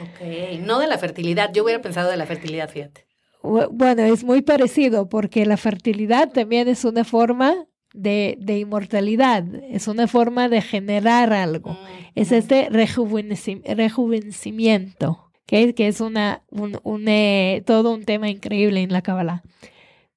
Ok. 0.00 0.58
No 0.60 0.78
de 0.80 0.86
la 0.86 0.98
fertilidad. 0.98 1.52
Yo 1.52 1.64
hubiera 1.64 1.80
pensado 1.82 2.10
de 2.10 2.16
la 2.16 2.26
fertilidad, 2.26 2.68
fíjate. 2.70 3.06
Bu- 3.42 3.68
Bueno, 3.70 4.02
es 4.02 4.24
muy 4.24 4.42
parecido 4.42 5.08
porque 5.08 5.46
la 5.46 5.56
fertilidad 5.56 6.30
también 6.32 6.66
es 6.68 6.84
una 6.84 7.04
forma 7.04 7.54
de, 7.92 8.36
de 8.40 8.58
inmortalidad, 8.58 9.44
es 9.70 9.86
una 9.86 10.08
forma 10.08 10.48
de 10.48 10.62
generar 10.62 11.32
algo. 11.32 11.70
Mm, 11.74 11.76
Es 12.16 12.30
mm. 12.32 12.34
este 12.34 12.68
rejuveneci- 12.70 13.62
rejuvenecimiento, 13.76 15.30
que 15.46 15.74
es 15.76 16.00
una, 16.00 16.42
un, 16.50 16.80
un, 16.82 17.06
eh, 17.06 17.62
todo 17.66 17.92
un 17.94 18.04
tema 18.04 18.28
increíble 18.30 18.80
en 18.82 18.92
la 18.92 19.02
Kabbalah. 19.02 19.42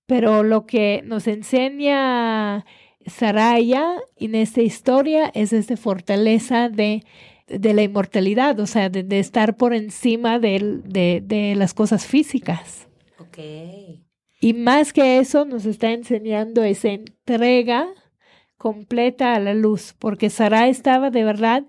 Pero 0.08 0.42
lo 0.44 0.66
que 0.66 1.02
nos 1.06 1.28
enseña 1.28 2.66
Saraya 3.06 3.98
en 4.16 4.36
esta 4.36 4.62
historia 4.62 5.30
es 5.34 5.54
esta 5.54 5.78
fortaleza 5.78 6.70
de, 6.70 7.04
de 7.48 7.74
la 7.74 7.84
inmortalidad, 7.84 8.60
o 8.60 8.68
sea, 8.68 8.90
de, 8.90 9.04
de 9.04 9.20
estar 9.20 9.56
por 9.58 9.74
encima 9.74 10.40
del- 10.40 10.84
de, 10.84 11.22
de 11.26 11.56
las 11.56 11.74
cosas 11.74 12.06
físicas. 12.06 12.88
Ok. 13.20 13.38
Y 14.40 14.54
más 14.54 14.94
que 14.94 15.18
eso, 15.20 15.46
nos 15.46 15.66
está 15.66 15.92
enseñando 15.92 16.64
esa 16.64 16.90
entrega 16.90 17.88
completa 18.58 19.34
a 19.34 19.40
la 19.40 19.54
luz, 19.54 19.96
porque 19.98 20.30
Sara 20.30 20.68
estaba 20.68 21.10
de 21.10 21.24
verdad 21.24 21.64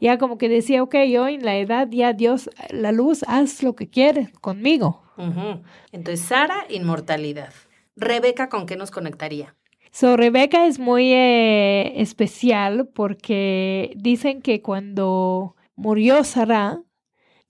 ya 0.00 0.18
como 0.18 0.36
que 0.36 0.48
decía, 0.48 0.82
ok, 0.82 0.96
yo 1.08 1.28
en 1.28 1.44
la 1.44 1.56
edad 1.56 1.88
ya 1.90 2.12
Dios, 2.12 2.50
la 2.70 2.90
luz, 2.90 3.22
haz 3.28 3.62
lo 3.62 3.76
que 3.76 3.88
quieres 3.88 4.30
conmigo. 4.40 5.02
Entonces, 5.92 6.26
Sara, 6.26 6.66
inmortalidad. 6.68 7.52
Rebeca, 7.94 8.48
¿con 8.48 8.66
qué 8.66 8.76
nos 8.76 8.90
conectaría? 8.90 9.54
So, 9.92 10.16
Rebeca 10.16 10.66
es 10.66 10.78
muy 10.78 11.12
eh, 11.12 12.00
especial 12.00 12.88
porque 12.88 13.92
dicen 13.96 14.40
que 14.40 14.62
cuando 14.62 15.54
murió 15.76 16.24
Sara, 16.24 16.82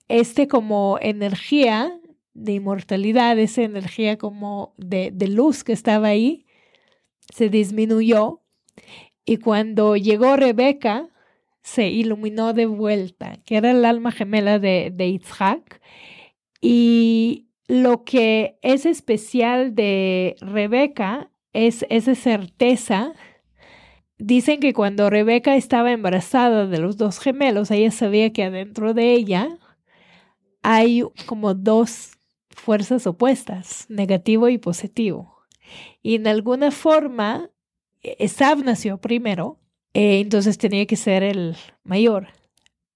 este 0.09 0.49
como 0.49 0.97
energía 1.01 1.97
de 2.33 2.53
inmortalidad, 2.53 3.39
esa 3.39 3.63
energía 3.63 4.17
como 4.17 4.73
de, 4.77 5.11
de 5.13 5.29
luz 5.29 5.63
que 5.63 5.71
estaba 5.71 6.09
ahí, 6.09 6.45
se 7.33 7.49
disminuyó. 7.49 8.41
Y 9.25 9.37
cuando 9.37 9.95
llegó 9.95 10.35
Rebeca, 10.35 11.07
se 11.61 11.87
iluminó 11.89 12.53
de 12.53 12.65
vuelta, 12.65 13.37
que 13.45 13.55
era 13.55 13.71
el 13.71 13.85
alma 13.85 14.11
gemela 14.11 14.59
de, 14.59 14.91
de. 14.93 15.21
Y 16.59 17.47
lo 17.67 18.03
que 18.03 18.59
es 18.61 18.85
especial 18.85 19.75
de 19.75 20.35
Rebeca 20.41 21.29
es 21.53 21.85
esa 21.89 22.15
certeza. 22.15 23.13
Dicen 24.17 24.59
que 24.59 24.73
cuando 24.73 25.09
Rebeca 25.09 25.55
estaba 25.55 25.91
embarazada 25.91 26.67
de 26.67 26.79
los 26.79 26.97
dos 26.97 27.19
gemelos, 27.19 27.71
ella 27.71 27.91
sabía 27.91 28.33
que 28.33 28.43
adentro 28.43 28.93
de 28.93 29.13
ella 29.13 29.57
hay 30.61 31.03
como 31.25 31.53
dos 31.53 32.11
fuerzas 32.49 33.05
opuestas, 33.07 33.85
negativo 33.89 34.49
y 34.49 34.57
positivo. 34.57 35.37
Y 36.01 36.15
en 36.15 36.27
alguna 36.27 36.71
forma, 36.71 37.49
Esab 38.01 38.63
nació 38.63 38.99
primero, 38.99 39.59
eh, 39.93 40.19
entonces 40.19 40.57
tenía 40.57 40.85
que 40.85 40.95
ser 40.95 41.23
el 41.23 41.55
mayor. 41.83 42.27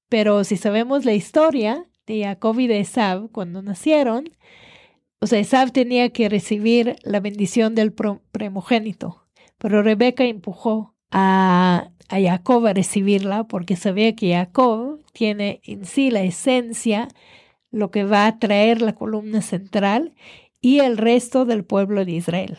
Pero 0.10 0.44
si 0.44 0.58
sabemos 0.58 1.06
la 1.06 1.14
historia 1.14 1.86
de 2.06 2.24
Jacob 2.24 2.60
y 2.60 2.68
de 2.68 2.80
Esab 2.80 3.30
cuando 3.32 3.62
nacieron, 3.62 4.30
o 5.20 5.28
sea, 5.28 5.40
Esab 5.40 5.72
tenía 5.72 6.10
que 6.10 6.30
recibir 6.30 6.96
la 7.04 7.20
bendición 7.20 7.76
del 7.76 7.94
primogénito, 7.94 9.28
pero 9.58 9.82
Rebeca 9.82 10.24
empujó 10.24 10.96
a, 11.12 11.92
a 12.10 12.22
Jacob 12.22 12.66
a 12.68 12.74
recibirla 12.74 13.46
porque 13.46 13.76
sabía 13.76 14.16
que 14.16 14.34
Jacob 14.34 15.02
tiene 15.14 15.62
en 15.64 15.86
sí 15.86 16.12
la 16.12 16.22
esencia 16.22 17.08
lo 17.72 17.92
que 17.92 18.04
va 18.04 18.28
a 18.28 18.40
traer 18.40 18.82
la 18.82 18.96
columna 18.96 19.42
central 19.42 20.14
y 20.62 20.80
el 20.80 20.98
resto 20.98 21.46
del 21.46 21.64
pueblo 21.64 22.06
de 22.06 22.12
Israel. 22.14 22.58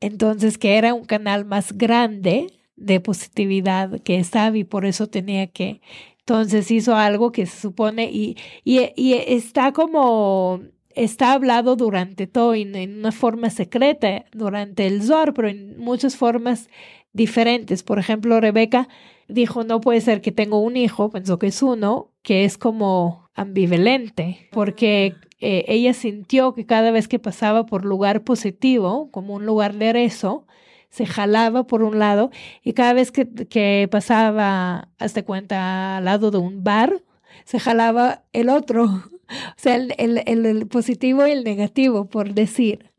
Entonces, 0.00 0.58
que 0.58 0.76
era 0.76 0.94
un 0.94 1.04
canal 1.04 1.44
más 1.44 1.72
grande 1.72 2.48
de 2.76 3.00
positividad 3.00 4.00
que 4.02 4.18
estaba 4.18 4.56
y 4.56 4.64
por 4.64 4.84
eso 4.84 5.06
tenía 5.06 5.46
que, 5.46 5.80
entonces 6.18 6.70
hizo 6.70 6.96
algo 6.96 7.32
que 7.32 7.46
se 7.46 7.60
supone 7.60 8.10
y, 8.10 8.36
y, 8.64 9.12
está 9.12 9.72
como, 9.72 10.60
está 10.94 11.32
hablado 11.32 11.76
durante 11.76 12.26
todo 12.26 12.54
en, 12.54 12.74
en 12.74 12.98
una 12.98 13.12
forma 13.12 13.50
secreta 13.50 14.24
durante 14.32 14.86
el 14.86 15.02
Zohar, 15.02 15.34
pero 15.34 15.48
en 15.48 15.78
muchas 15.78 16.16
formas 16.16 16.68
diferentes. 17.12 17.82
Por 17.82 17.98
ejemplo, 17.98 18.40
Rebeca 18.40 18.88
dijo, 19.28 19.64
no 19.64 19.80
puede 19.80 20.00
ser 20.00 20.20
que 20.20 20.32
tengo 20.32 20.58
un 20.58 20.76
hijo, 20.76 21.10
pensó 21.10 21.38
que 21.38 21.48
es 21.48 21.62
uno, 21.62 22.10
que 22.22 22.44
es 22.44 22.58
como 22.58 23.30
ambivalente, 23.34 24.48
porque 24.52 25.14
eh, 25.40 25.64
ella 25.68 25.94
sintió 25.94 26.54
que 26.54 26.66
cada 26.66 26.90
vez 26.90 27.08
que 27.08 27.18
pasaba 27.18 27.66
por 27.66 27.84
lugar 27.84 28.22
positivo, 28.22 29.10
como 29.10 29.34
un 29.34 29.46
lugar 29.46 29.74
de 29.74 29.92
rezo, 29.92 30.46
se 30.90 31.06
jalaba 31.06 31.66
por 31.66 31.82
un 31.82 31.98
lado 31.98 32.30
y 32.62 32.72
cada 32.72 32.92
vez 32.92 33.10
que, 33.10 33.26
que 33.26 33.88
pasaba, 33.90 34.90
hasta 34.98 35.24
cuenta, 35.24 35.96
al 35.96 36.04
lado 36.04 36.30
de 36.30 36.38
un 36.38 36.62
bar, 36.62 37.02
se 37.44 37.58
jalaba 37.58 38.24
el 38.32 38.48
otro. 38.48 39.02
O 39.28 39.54
sea, 39.56 39.76
el, 39.76 39.94
el, 39.98 40.46
el 40.46 40.66
positivo 40.66 41.26
y 41.26 41.32
el 41.32 41.44
negativo, 41.44 42.06
por 42.06 42.34
decir. 42.34 42.90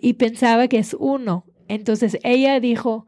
Y 0.00 0.14
pensaba 0.14 0.68
que 0.68 0.78
es 0.78 0.94
uno. 0.98 1.44
Entonces 1.68 2.18
ella 2.22 2.60
dijo, 2.60 3.06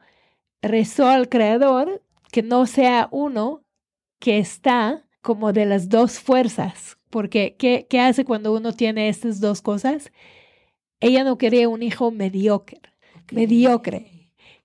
rezó 0.63 1.09
al 1.09 1.29
Creador 1.29 2.03
que 2.31 2.43
no 2.43 2.67
sea 2.67 3.09
uno 3.11 3.63
que 4.19 4.39
está 4.39 5.05
como 5.21 5.53
de 5.53 5.67
las 5.67 5.89
dos 5.89 6.19
fuerzas, 6.19 6.99
porque 7.11 7.57
¿qué, 7.59 7.87
¿qué, 7.89 8.01
hace 8.01 8.25
cuando 8.25 8.55
uno 8.55 8.73
tiene 8.73 9.09
estas 9.09 9.41
dos 9.41 9.63
cosas? 9.63 10.13
Ella 11.01 11.25
no 11.25 11.39
quería 11.39 11.69
un 11.69 11.83
hijo 11.83 12.11
mediocre, 12.11 12.81
mediocre. 13.33 14.15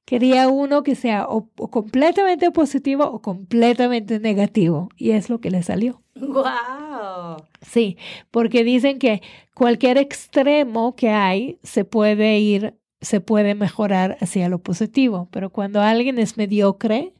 Quería 0.09 0.47
uno 0.47 0.81
que 0.81 0.95
sea 0.95 1.27
o, 1.27 1.49
completamente 1.69 2.49
positivo 2.49 3.03
o 3.03 3.21
completamente 3.21 4.19
negativo. 4.19 4.89
Y 4.97 5.11
es 5.11 5.29
lo 5.29 5.39
que 5.39 5.51
le 5.51 5.61
salió. 5.61 6.01
¡Wow! 6.15 7.37
Sí, 7.61 7.97
porque 8.31 8.63
dicen 8.63 8.99
que 8.99 9.21
cualquier 9.53 9.97
extremo 9.97 10.95
que 10.95 11.09
hay 11.09 11.59
se 11.63 11.85
puede 11.85 12.39
ir, 12.39 12.75
se 13.01 13.21
puede 13.21 13.55
mejorar 13.55 14.17
hacia 14.21 14.49
lo 14.49 14.59
positivo. 14.59 15.27
Pero 15.31 15.49
cuando 15.49 15.81
alguien 15.81 16.19
es 16.19 16.37
mediocre, 16.37 17.13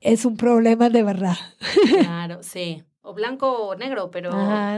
es 0.00 0.24
un 0.24 0.36
problema 0.36 0.90
de 0.90 1.02
verdad. 1.02 1.36
Claro, 2.00 2.42
sí. 2.42 2.82
O 3.02 3.12
blanco 3.12 3.68
o 3.68 3.74
negro, 3.74 4.10
pero... 4.10 4.30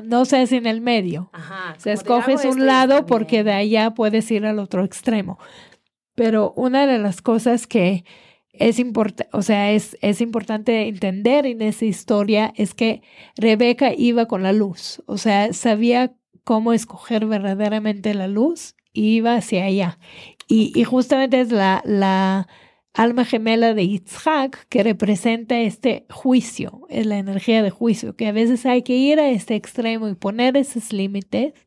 no 0.02 0.24
sé 0.24 0.48
si 0.48 0.56
en 0.56 0.66
el 0.66 0.80
medio. 0.80 1.30
Ajá. 1.32 1.76
Se 1.78 1.92
escoges 1.92 2.44
un 2.44 2.66
lado 2.66 3.06
porque 3.06 3.44
de 3.44 3.52
allá 3.52 3.92
puedes 3.92 4.28
ir 4.32 4.44
al 4.46 4.58
otro 4.58 4.82
extremo. 4.82 5.38
Pero 6.16 6.52
una 6.56 6.88
de 6.88 6.98
las 6.98 7.22
cosas 7.22 7.68
que 7.68 8.04
es 8.58 8.78
importante, 8.78 9.28
o 9.32 9.42
sea, 9.42 9.72
es, 9.72 9.96
es 10.00 10.20
importante 10.20 10.88
entender 10.88 11.46
en 11.46 11.62
esa 11.62 11.84
historia 11.84 12.52
es 12.56 12.74
que 12.74 13.02
Rebeca 13.36 13.92
iba 13.96 14.26
con 14.26 14.42
la 14.42 14.52
luz, 14.52 15.02
o 15.06 15.18
sea, 15.18 15.52
sabía 15.52 16.14
cómo 16.44 16.72
escoger 16.72 17.26
verdaderamente 17.26 18.14
la 18.14 18.28
luz 18.28 18.76
y 18.92 19.16
iba 19.16 19.34
hacia 19.34 19.64
allá. 19.64 19.98
Y, 20.48 20.72
y 20.74 20.84
justamente 20.84 21.40
es 21.40 21.50
la, 21.50 21.82
la 21.84 22.46
alma 22.96 23.24
gemela 23.24 23.74
de 23.74 23.86
Yitzhak 23.86 24.68
que 24.68 24.82
representa 24.82 25.60
este 25.60 26.06
juicio, 26.08 26.82
es 26.88 27.06
la 27.06 27.18
energía 27.18 27.62
de 27.62 27.70
juicio, 27.70 28.16
que 28.16 28.28
a 28.28 28.32
veces 28.32 28.64
hay 28.64 28.82
que 28.82 28.96
ir 28.96 29.20
a 29.20 29.28
este 29.28 29.54
extremo 29.54 30.08
y 30.08 30.14
poner 30.14 30.56
esos 30.56 30.92
límites 30.92 31.65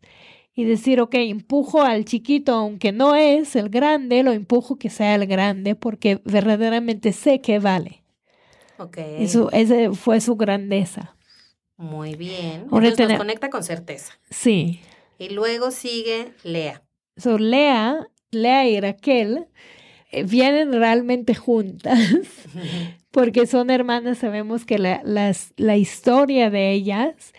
y 0.60 0.66
decir, 0.66 1.00
ok, 1.00 1.16
empujo 1.16 1.82
al 1.84 2.04
chiquito, 2.04 2.54
aunque 2.54 2.92
no 2.92 3.16
es 3.16 3.56
el 3.56 3.70
grande, 3.70 4.24
lo 4.24 4.34
empujo 4.34 4.76
que 4.76 4.90
sea 4.90 5.16
el 5.16 5.26
grande 5.26 5.74
porque 5.74 6.20
verdaderamente 6.26 7.14
sé 7.14 7.40
que 7.40 7.60
vale. 7.60 8.04
Ok. 8.78 8.98
Eso, 8.98 9.50
esa 9.54 9.94
fue 9.94 10.20
su 10.20 10.36
grandeza. 10.36 11.16
Muy 11.78 12.16
bien. 12.16 12.64
Entonces 12.64 13.08
nos 13.08 13.18
conecta 13.18 13.50
con 13.50 13.64
certeza. 13.64 14.20
Sí. 14.30 14.82
Y 15.18 15.30
luego 15.30 15.72
sigue 15.72 16.34
Lea. 16.44 16.84
So, 17.16 17.38
Lea, 17.38 18.10
Lea 18.32 18.68
y 18.68 18.82
Raquel 18.82 19.48
eh, 20.12 20.24
vienen 20.24 20.74
realmente 20.74 21.36
juntas, 21.36 22.00
porque 23.12 23.48
son 23.48 23.70
hermanas, 23.70 24.18
sabemos 24.18 24.66
que 24.66 24.78
la, 24.78 25.00
las, 25.06 25.54
la 25.56 25.78
historia 25.78 26.50
de 26.50 26.74
ellas, 26.74 27.34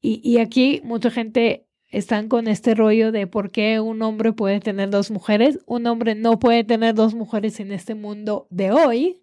y, 0.00 0.22
y 0.24 0.38
aquí 0.38 0.80
mucha 0.84 1.10
gente 1.10 1.66
están 1.92 2.28
con 2.28 2.48
este 2.48 2.74
rollo 2.74 3.12
de 3.12 3.26
por 3.26 3.50
qué 3.50 3.78
un 3.78 4.02
hombre 4.02 4.32
puede 4.32 4.60
tener 4.60 4.90
dos 4.90 5.10
mujeres. 5.10 5.60
Un 5.66 5.86
hombre 5.86 6.14
no 6.14 6.38
puede 6.38 6.64
tener 6.64 6.94
dos 6.94 7.14
mujeres 7.14 7.60
en 7.60 7.70
este 7.70 7.94
mundo 7.94 8.48
de 8.50 8.72
hoy, 8.72 9.20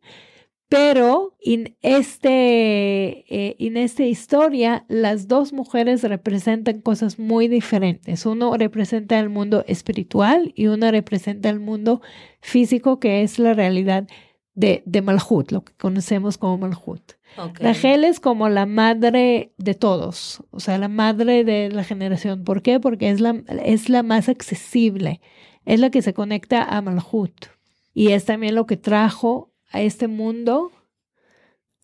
pero 0.69 1.35
en, 1.41 1.75
este, 1.81 3.25
eh, 3.27 3.55
en 3.57 3.75
esta 3.75 4.03
historia, 4.03 4.85
las 4.87 5.27
dos 5.27 5.51
mujeres 5.51 6.03
representan 6.03 6.81
cosas 6.81 7.17
muy 7.17 7.47
diferentes. 7.47 8.27
Uno 8.27 8.55
representa 8.55 9.19
el 9.19 9.29
mundo 9.29 9.65
espiritual 9.67 10.53
y 10.55 10.67
una 10.67 10.91
representa 10.91 11.49
el 11.49 11.59
mundo 11.59 12.01
físico, 12.39 12.99
que 12.99 13.23
es 13.23 13.39
la 13.39 13.55
realidad 13.55 14.07
de, 14.53 14.83
de 14.85 15.01
Malhut, 15.01 15.51
lo 15.51 15.63
que 15.63 15.73
conocemos 15.73 16.37
como 16.37 16.59
Malhut. 16.59 17.18
Rachel 17.35 18.03
es 18.03 18.19
como 18.19 18.49
la 18.49 18.65
madre 18.65 19.53
de 19.57 19.73
todos, 19.73 20.43
o 20.51 20.59
sea, 20.59 20.77
la 20.77 20.87
madre 20.87 21.43
de 21.43 21.69
la 21.69 21.83
generación. 21.83 22.43
¿Por 22.43 22.61
qué? 22.61 22.79
Porque 22.79 23.09
es 23.09 23.21
la, 23.21 23.41
es 23.63 23.89
la 23.89 24.03
más 24.03 24.29
accesible, 24.29 25.21
es 25.65 25.79
la 25.79 25.89
que 25.89 26.01
se 26.01 26.13
conecta 26.13 26.63
a 26.63 26.81
Malhut. 26.81 27.47
Y 27.93 28.11
es 28.11 28.25
también 28.25 28.55
lo 28.55 28.65
que 28.65 28.77
trajo 28.77 29.51
a 29.71 29.81
este 29.81 30.07
mundo 30.07 30.71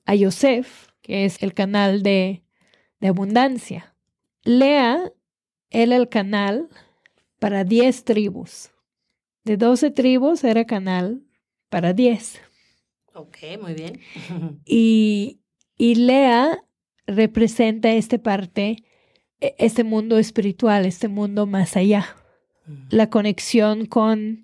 a 0.06 0.16
Yosef, 0.16 0.88
que 1.02 1.26
es 1.26 1.42
el 1.42 1.54
canal 1.54 2.04
de, 2.04 2.44
de 3.00 3.08
abundancia. 3.08 3.96
Lea 4.44 5.12
él 5.70 5.92
el 5.92 6.10
canal 6.10 6.70
para 7.40 7.64
10 7.64 8.06
tribus. 8.06 8.72
De 9.44 9.58
12 9.58 9.92
tribus 9.92 10.44
era 10.44 10.66
canal 10.66 11.22
para 11.70 11.94
10. 11.94 12.42
Ok, 13.16 13.38
muy 13.62 13.74
bien. 13.74 14.00
y, 14.66 15.40
y 15.78 15.96
Lea 15.96 16.60
representa 17.08 17.92
esta 17.92 18.18
parte, 18.18 18.84
e, 19.40 19.56
este 19.58 19.84
mundo 19.84 20.18
espiritual, 20.18 20.86
este 20.86 21.08
mundo 21.08 21.48
más 21.48 21.76
allá. 21.78 22.16
Mm. 22.66 22.88
La 22.90 23.10
conexión 23.10 23.86
con 23.86 24.44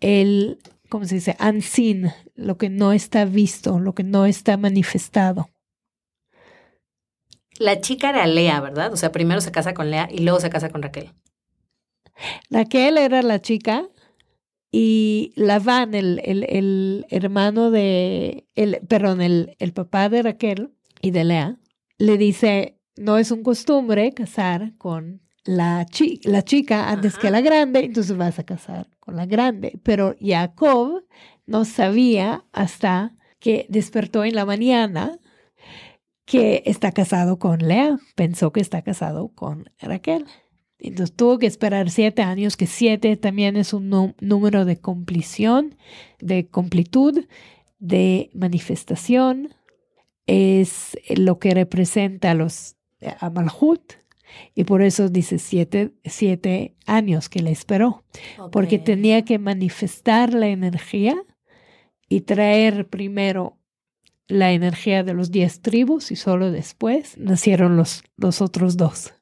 el 0.00 0.58
¿cómo 0.88 1.04
se 1.04 1.16
dice? 1.16 1.36
Unseen, 1.40 2.12
lo 2.34 2.56
que 2.56 2.70
no 2.70 2.92
está 2.92 3.24
visto, 3.24 3.78
lo 3.78 3.94
que 3.94 4.04
no 4.04 4.26
está 4.26 4.56
manifestado. 4.56 5.50
La 7.58 7.80
chica 7.80 8.10
era 8.10 8.26
Lea, 8.26 8.60
¿verdad? 8.60 8.92
O 8.92 8.96
sea, 8.96 9.12
primero 9.12 9.40
se 9.40 9.52
casa 9.52 9.74
con 9.74 9.90
Lea 9.90 10.08
y 10.10 10.18
luego 10.18 10.40
se 10.40 10.50
casa 10.50 10.70
con 10.70 10.82
Raquel. 10.82 11.12
Raquel 12.50 12.98
era 12.98 13.22
la 13.22 13.40
chica 13.40 13.88
y 14.70 15.32
Laván, 15.36 15.94
el, 15.94 16.20
el, 16.24 16.44
el 16.48 17.06
hermano 17.10 17.70
de, 17.70 18.46
el, 18.54 18.80
perdón, 18.86 19.20
el, 19.20 19.56
el 19.58 19.72
papá 19.72 20.08
de 20.08 20.22
Raquel 20.22 20.74
y 21.00 21.10
de 21.10 21.24
Lea, 21.24 21.58
le 21.98 22.18
dice, 22.18 22.78
no 22.96 23.18
es 23.18 23.30
un 23.30 23.42
costumbre 23.42 24.12
casar 24.12 24.76
con 24.76 25.22
la, 25.44 25.86
la 26.24 26.42
chica 26.42 26.90
antes 26.90 27.16
que 27.16 27.30
la 27.30 27.40
grande, 27.40 27.80
entonces 27.80 28.16
vas 28.16 28.38
a 28.38 28.44
casar 28.44 28.88
con 29.00 29.16
la 29.16 29.24
grande. 29.24 29.80
Pero 29.82 30.14
Jacob 30.20 31.04
no 31.46 31.64
sabía 31.64 32.44
hasta 32.52 33.16
que 33.38 33.66
despertó 33.70 34.24
en 34.24 34.34
la 34.34 34.44
mañana 34.44 35.18
que 36.26 36.62
está 36.66 36.92
casado 36.92 37.38
con 37.38 37.60
Lea. 37.60 37.98
Pensó 38.14 38.52
que 38.52 38.60
está 38.60 38.82
casado 38.82 39.28
con 39.28 39.70
Raquel. 39.80 40.26
Entonces 40.78 41.14
tuvo 41.14 41.38
que 41.38 41.46
esperar 41.46 41.90
siete 41.90 42.22
años, 42.22 42.56
que 42.56 42.66
siete 42.66 43.16
también 43.16 43.56
es 43.56 43.72
un 43.72 44.14
número 44.20 44.64
de 44.64 44.78
compleción, 44.78 45.74
de 46.20 46.46
completud, 46.46 47.24
de 47.78 48.30
manifestación. 48.32 49.54
Es 50.26 50.96
lo 51.16 51.38
que 51.38 51.54
representa 51.54 52.30
a 52.30 52.34
los 52.34 52.76
a 53.20 53.30
Malhut, 53.30 53.94
y 54.54 54.64
por 54.64 54.82
eso 54.82 55.08
dice 55.08 55.38
siete, 55.38 55.92
siete 56.04 56.74
años 56.86 57.28
que 57.28 57.40
le 57.40 57.50
esperó, 57.50 58.04
porque 58.52 58.78
tenía 58.78 59.24
que 59.24 59.38
manifestar 59.38 60.34
la 60.34 60.48
energía 60.48 61.16
y 62.08 62.22
traer 62.22 62.88
primero 62.88 63.58
la 64.26 64.52
energía 64.52 65.04
de 65.04 65.14
los 65.14 65.30
diez 65.30 65.60
tribus 65.60 66.10
y 66.10 66.16
solo 66.16 66.50
después 66.50 67.16
nacieron 67.18 67.76
los, 67.76 68.04
los 68.16 68.42
otros 68.42 68.76
dos. 68.76 69.14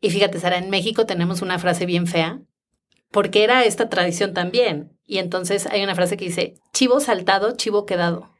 Y 0.00 0.10
fíjate, 0.10 0.38
Sara, 0.38 0.58
en 0.58 0.70
México 0.70 1.06
tenemos 1.06 1.42
una 1.42 1.58
frase 1.58 1.86
bien 1.86 2.06
fea, 2.06 2.40
porque 3.10 3.44
era 3.44 3.64
esta 3.64 3.88
tradición 3.88 4.34
también. 4.34 4.92
Y 5.06 5.18
entonces 5.18 5.66
hay 5.66 5.82
una 5.82 5.94
frase 5.94 6.16
que 6.16 6.26
dice, 6.26 6.54
chivo 6.72 7.00
saltado, 7.00 7.56
chivo 7.56 7.86
quedado. 7.86 8.30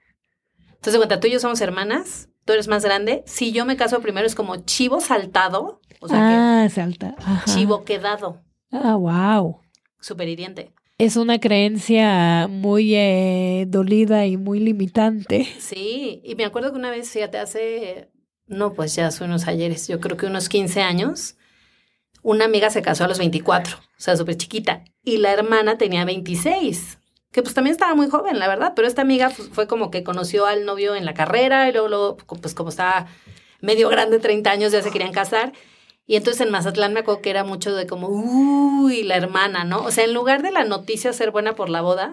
Entonces, 0.74 0.96
cuenta, 0.96 1.18
tú 1.18 1.26
y 1.26 1.32
yo 1.32 1.40
somos 1.40 1.60
hermanas, 1.60 2.28
tú 2.44 2.52
eres 2.52 2.68
más 2.68 2.84
grande. 2.84 3.22
Si 3.26 3.52
yo 3.52 3.64
me 3.64 3.76
caso 3.76 4.00
primero 4.00 4.26
es 4.26 4.34
como 4.34 4.56
chivo 4.56 5.00
saltado 5.00 5.80
O 6.00 6.08
sea, 6.08 6.64
ah, 6.64 6.68
salta. 6.68 7.14
que 7.16 7.24
Ajá. 7.24 7.44
chivo 7.52 7.84
quedado. 7.84 8.42
Ah, 8.70 8.94
wow. 8.94 9.60
Súper 10.00 10.28
hiriente. 10.28 10.72
Es 10.98 11.16
una 11.16 11.38
creencia 11.38 12.46
muy 12.48 12.94
eh, 12.94 13.66
dolida 13.68 14.26
y 14.26 14.36
muy 14.36 14.58
limitante. 14.60 15.48
Sí, 15.58 16.20
y 16.24 16.34
me 16.34 16.44
acuerdo 16.44 16.72
que 16.72 16.78
una 16.78 16.90
vez, 16.90 17.10
fíjate, 17.10 17.38
hace, 17.38 18.10
no, 18.46 18.74
pues 18.74 18.94
ya 18.96 19.06
hace 19.06 19.24
unos 19.24 19.46
ayeres, 19.46 19.86
yo 19.88 20.00
creo 20.00 20.16
que 20.16 20.26
unos 20.26 20.48
15 20.48 20.82
años, 20.82 21.36
una 22.22 22.44
amiga 22.44 22.70
se 22.70 22.83
casó 22.83 23.04
a 23.04 23.09
los 23.09 23.18
24, 23.18 23.76
o 23.78 23.81
sea, 23.96 24.16
súper 24.16 24.37
chiquita, 24.37 24.85
y 25.04 25.18
la 25.18 25.33
hermana 25.33 25.78
tenía 25.78 26.04
26, 26.04 26.98
que 27.33 27.42
pues 27.42 27.54
también 27.54 27.72
estaba 27.72 27.94
muy 27.94 28.09
joven, 28.09 28.38
la 28.38 28.48
verdad, 28.48 28.72
pero 28.74 28.88
esta 28.88 29.02
amiga 29.02 29.31
pues, 29.35 29.48
fue 29.52 29.66
como 29.66 29.90
que 29.90 30.02
conoció 30.02 30.46
al 30.46 30.64
novio 30.64 30.94
en 30.94 31.04
la 31.04 31.14
carrera 31.14 31.68
y 31.68 31.72
luego, 31.72 31.88
luego, 31.88 32.16
pues 32.40 32.54
como 32.54 32.70
estaba 32.70 33.07
medio 33.61 33.88
grande, 33.88 34.18
30 34.18 34.50
años, 34.50 34.72
ya 34.72 34.83
se 34.83 34.90
querían 34.90 35.12
casar. 35.12 35.52
Y 36.07 36.16
entonces 36.16 36.40
en 36.40 36.50
Mazatlán 36.50 36.94
me 36.94 37.00
acuerdo 37.00 37.20
que 37.20 37.28
era 37.28 37.44
mucho 37.44 37.74
de 37.74 37.87
como, 37.87 38.09
uy, 38.09 39.02
la 39.02 39.16
hermana, 39.16 39.64
¿no? 39.64 39.83
O 39.85 39.90
sea, 39.90 40.04
en 40.04 40.14
lugar 40.14 40.42
de 40.42 40.50
la 40.52 40.64
noticia 40.64 41.12
ser 41.12 41.31
buena 41.33 41.54
por 41.54 41.68
la 41.68 41.83
boda, 41.83 42.12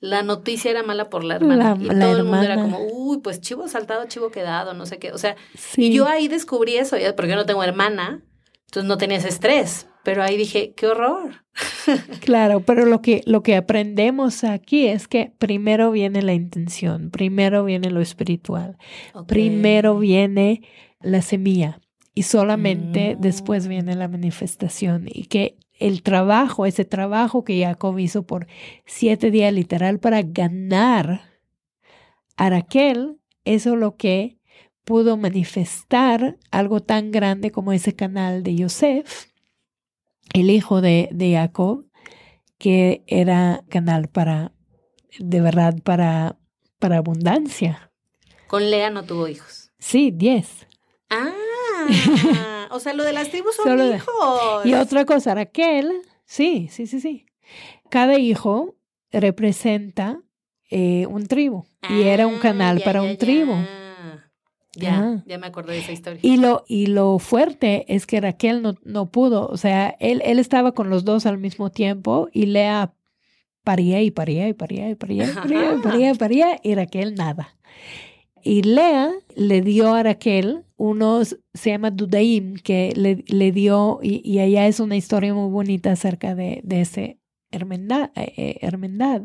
la 0.00 0.22
noticia 0.22 0.70
era 0.70 0.82
mala 0.82 1.10
por 1.10 1.22
la 1.22 1.36
hermana. 1.36 1.76
La- 1.78 1.94
y 1.94 1.98
todo 2.00 2.16
el 2.16 2.24
mundo 2.24 2.42
era 2.42 2.54
como, 2.56 2.78
uy, 2.80 3.18
pues 3.18 3.42
chivo 3.42 3.68
saltado, 3.68 4.06
chivo 4.06 4.30
quedado, 4.30 4.72
no 4.72 4.86
sé 4.86 4.98
qué. 4.98 5.12
O 5.12 5.18
sea, 5.18 5.36
Sí. 5.54 5.86
y 5.88 5.92
yo 5.92 6.06
ahí 6.06 6.28
descubrí 6.28 6.76
eso, 6.78 6.96
porque 7.14 7.30
yo 7.30 7.36
no 7.36 7.44
tengo 7.44 7.62
hermana, 7.62 8.22
entonces 8.66 8.88
no 8.88 8.98
tenía 8.98 9.18
ese 9.18 9.28
estrés. 9.28 9.88
Pero 10.04 10.22
ahí 10.22 10.36
dije, 10.36 10.72
qué 10.76 10.86
horror. 10.86 11.44
Claro, 12.20 12.60
pero 12.60 12.84
lo 12.84 13.00
que, 13.00 13.22
lo 13.26 13.42
que 13.42 13.56
aprendemos 13.56 14.44
aquí 14.44 14.86
es 14.86 15.08
que 15.08 15.32
primero 15.38 15.90
viene 15.90 16.20
la 16.22 16.34
intención, 16.34 17.10
primero 17.10 17.64
viene 17.64 17.90
lo 17.90 18.00
espiritual, 18.00 18.76
primero 19.26 19.98
viene 19.98 20.62
la 21.00 21.22
semilla 21.22 21.80
y 22.14 22.22
solamente 22.24 23.14
Mm. 23.16 23.20
después 23.20 23.68
viene 23.68 23.94
la 23.94 24.08
manifestación 24.08 25.06
y 25.08 25.24
que 25.26 25.56
el 25.78 26.02
trabajo, 26.02 26.66
ese 26.66 26.84
trabajo 26.84 27.44
que 27.44 27.62
Jacob 27.62 27.98
hizo 27.98 28.26
por 28.26 28.46
siete 28.84 29.30
días 29.30 29.52
literal 29.52 29.98
para 30.00 30.22
ganar 30.22 31.22
a 32.36 32.50
Raquel, 32.50 33.18
eso 33.44 33.74
es 33.74 33.78
lo 33.80 33.96
que 33.96 34.35
pudo 34.86 35.16
manifestar 35.16 36.38
algo 36.52 36.80
tan 36.80 37.10
grande 37.10 37.50
como 37.50 37.72
ese 37.72 37.94
canal 37.96 38.42
de 38.44 38.54
Yosef, 38.54 39.26
el 40.32 40.48
hijo 40.48 40.80
de, 40.80 41.08
de 41.12 41.32
Jacob, 41.34 41.86
que 42.56 43.02
era 43.08 43.64
canal 43.68 44.08
para, 44.08 44.52
de 45.18 45.40
verdad, 45.40 45.74
para, 45.82 46.38
para 46.78 46.98
abundancia. 46.98 47.90
Con 48.46 48.70
Lea 48.70 48.90
no 48.90 49.04
tuvo 49.04 49.26
hijos. 49.26 49.72
Sí, 49.78 50.12
diez. 50.14 50.66
Ah, 51.10 52.68
o 52.70 52.78
sea, 52.78 52.92
lo 52.94 53.02
de 53.02 53.12
las 53.12 53.28
tribus 53.30 53.56
son 53.56 53.64
Solo 53.66 53.86
de- 53.88 53.96
hijos. 53.96 54.64
Y 54.64 54.74
otra 54.74 55.04
cosa, 55.04 55.34
Raquel, 55.34 56.00
sí, 56.24 56.68
sí, 56.70 56.86
sí, 56.86 57.00
sí. 57.00 57.26
Cada 57.90 58.18
hijo 58.18 58.76
representa 59.10 60.20
eh, 60.70 61.06
un 61.06 61.26
tribu 61.26 61.64
y 61.88 62.02
era 62.02 62.26
un 62.28 62.36
Ah, 62.36 62.40
canal 62.40 62.78
ya, 62.78 62.84
para 62.84 63.02
ya, 63.02 63.10
un 63.10 63.16
tribu. 63.16 63.52
Ya, 63.52 63.85
ya, 64.76 65.22
ya 65.26 65.38
me 65.38 65.46
acordé 65.46 65.74
de 65.74 65.78
esa 65.80 65.92
historia. 65.92 66.20
Y 66.22 66.36
lo, 66.36 66.64
y 66.68 66.86
lo 66.86 67.18
fuerte 67.18 67.84
es 67.94 68.06
que 68.06 68.20
Raquel 68.20 68.62
no, 68.62 68.74
no 68.84 69.10
pudo, 69.10 69.46
o 69.48 69.56
sea, 69.56 69.96
él, 70.00 70.22
él 70.24 70.38
estaba 70.38 70.72
con 70.72 70.90
los 70.90 71.04
dos 71.04 71.26
al 71.26 71.38
mismo 71.38 71.70
tiempo 71.70 72.28
y 72.32 72.46
Lea 72.46 72.92
paría 73.64 74.00
y 74.02 74.10
paría 74.10 74.48
y 74.48 74.52
paría 74.52 74.88
y 74.88 74.94
paría 74.94 75.28
y 75.28 75.34
paría 75.34 75.74
y 75.74 75.78
paría 75.78 76.10
y 76.12 76.14
paría 76.14 76.60
y 76.62 76.74
Raquel 76.74 77.14
nada. 77.14 77.56
Y 78.42 78.62
Lea 78.62 79.10
le 79.34 79.60
dio 79.60 79.92
a 79.92 80.04
Raquel 80.04 80.62
unos, 80.76 81.36
se 81.52 81.70
llama 81.70 81.90
Dudaim, 81.90 82.54
que 82.58 82.92
le, 82.94 83.24
le 83.26 83.50
dio, 83.50 83.98
y, 84.02 84.20
y 84.24 84.38
allá 84.38 84.68
es 84.68 84.78
una 84.78 84.96
historia 84.96 85.34
muy 85.34 85.50
bonita 85.50 85.90
acerca 85.90 86.36
de, 86.36 86.60
de 86.62 86.80
ese 86.82 87.18
hermandad, 87.50 88.10
eh, 88.14 88.58
hermandad, 88.60 89.22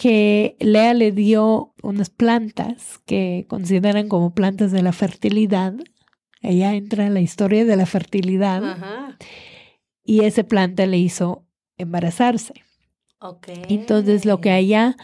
que 0.00 0.56
Lea 0.60 0.94
le 0.94 1.12
dio 1.12 1.74
unas 1.82 2.08
plantas 2.08 3.00
que 3.04 3.44
consideran 3.50 4.08
como 4.08 4.34
plantas 4.34 4.72
de 4.72 4.80
la 4.80 4.94
fertilidad. 4.94 5.74
Allá 6.42 6.72
entra 6.72 7.10
la 7.10 7.20
historia 7.20 7.66
de 7.66 7.76
la 7.76 7.84
fertilidad 7.84 8.64
Ajá. 8.64 9.18
y 10.02 10.24
esa 10.24 10.44
planta 10.44 10.86
le 10.86 10.96
hizo 10.96 11.44
embarazarse. 11.76 12.54
Ok. 13.20 13.48
Entonces 13.68 14.24
lo 14.24 14.40
que 14.40 14.52
allá 14.52 14.96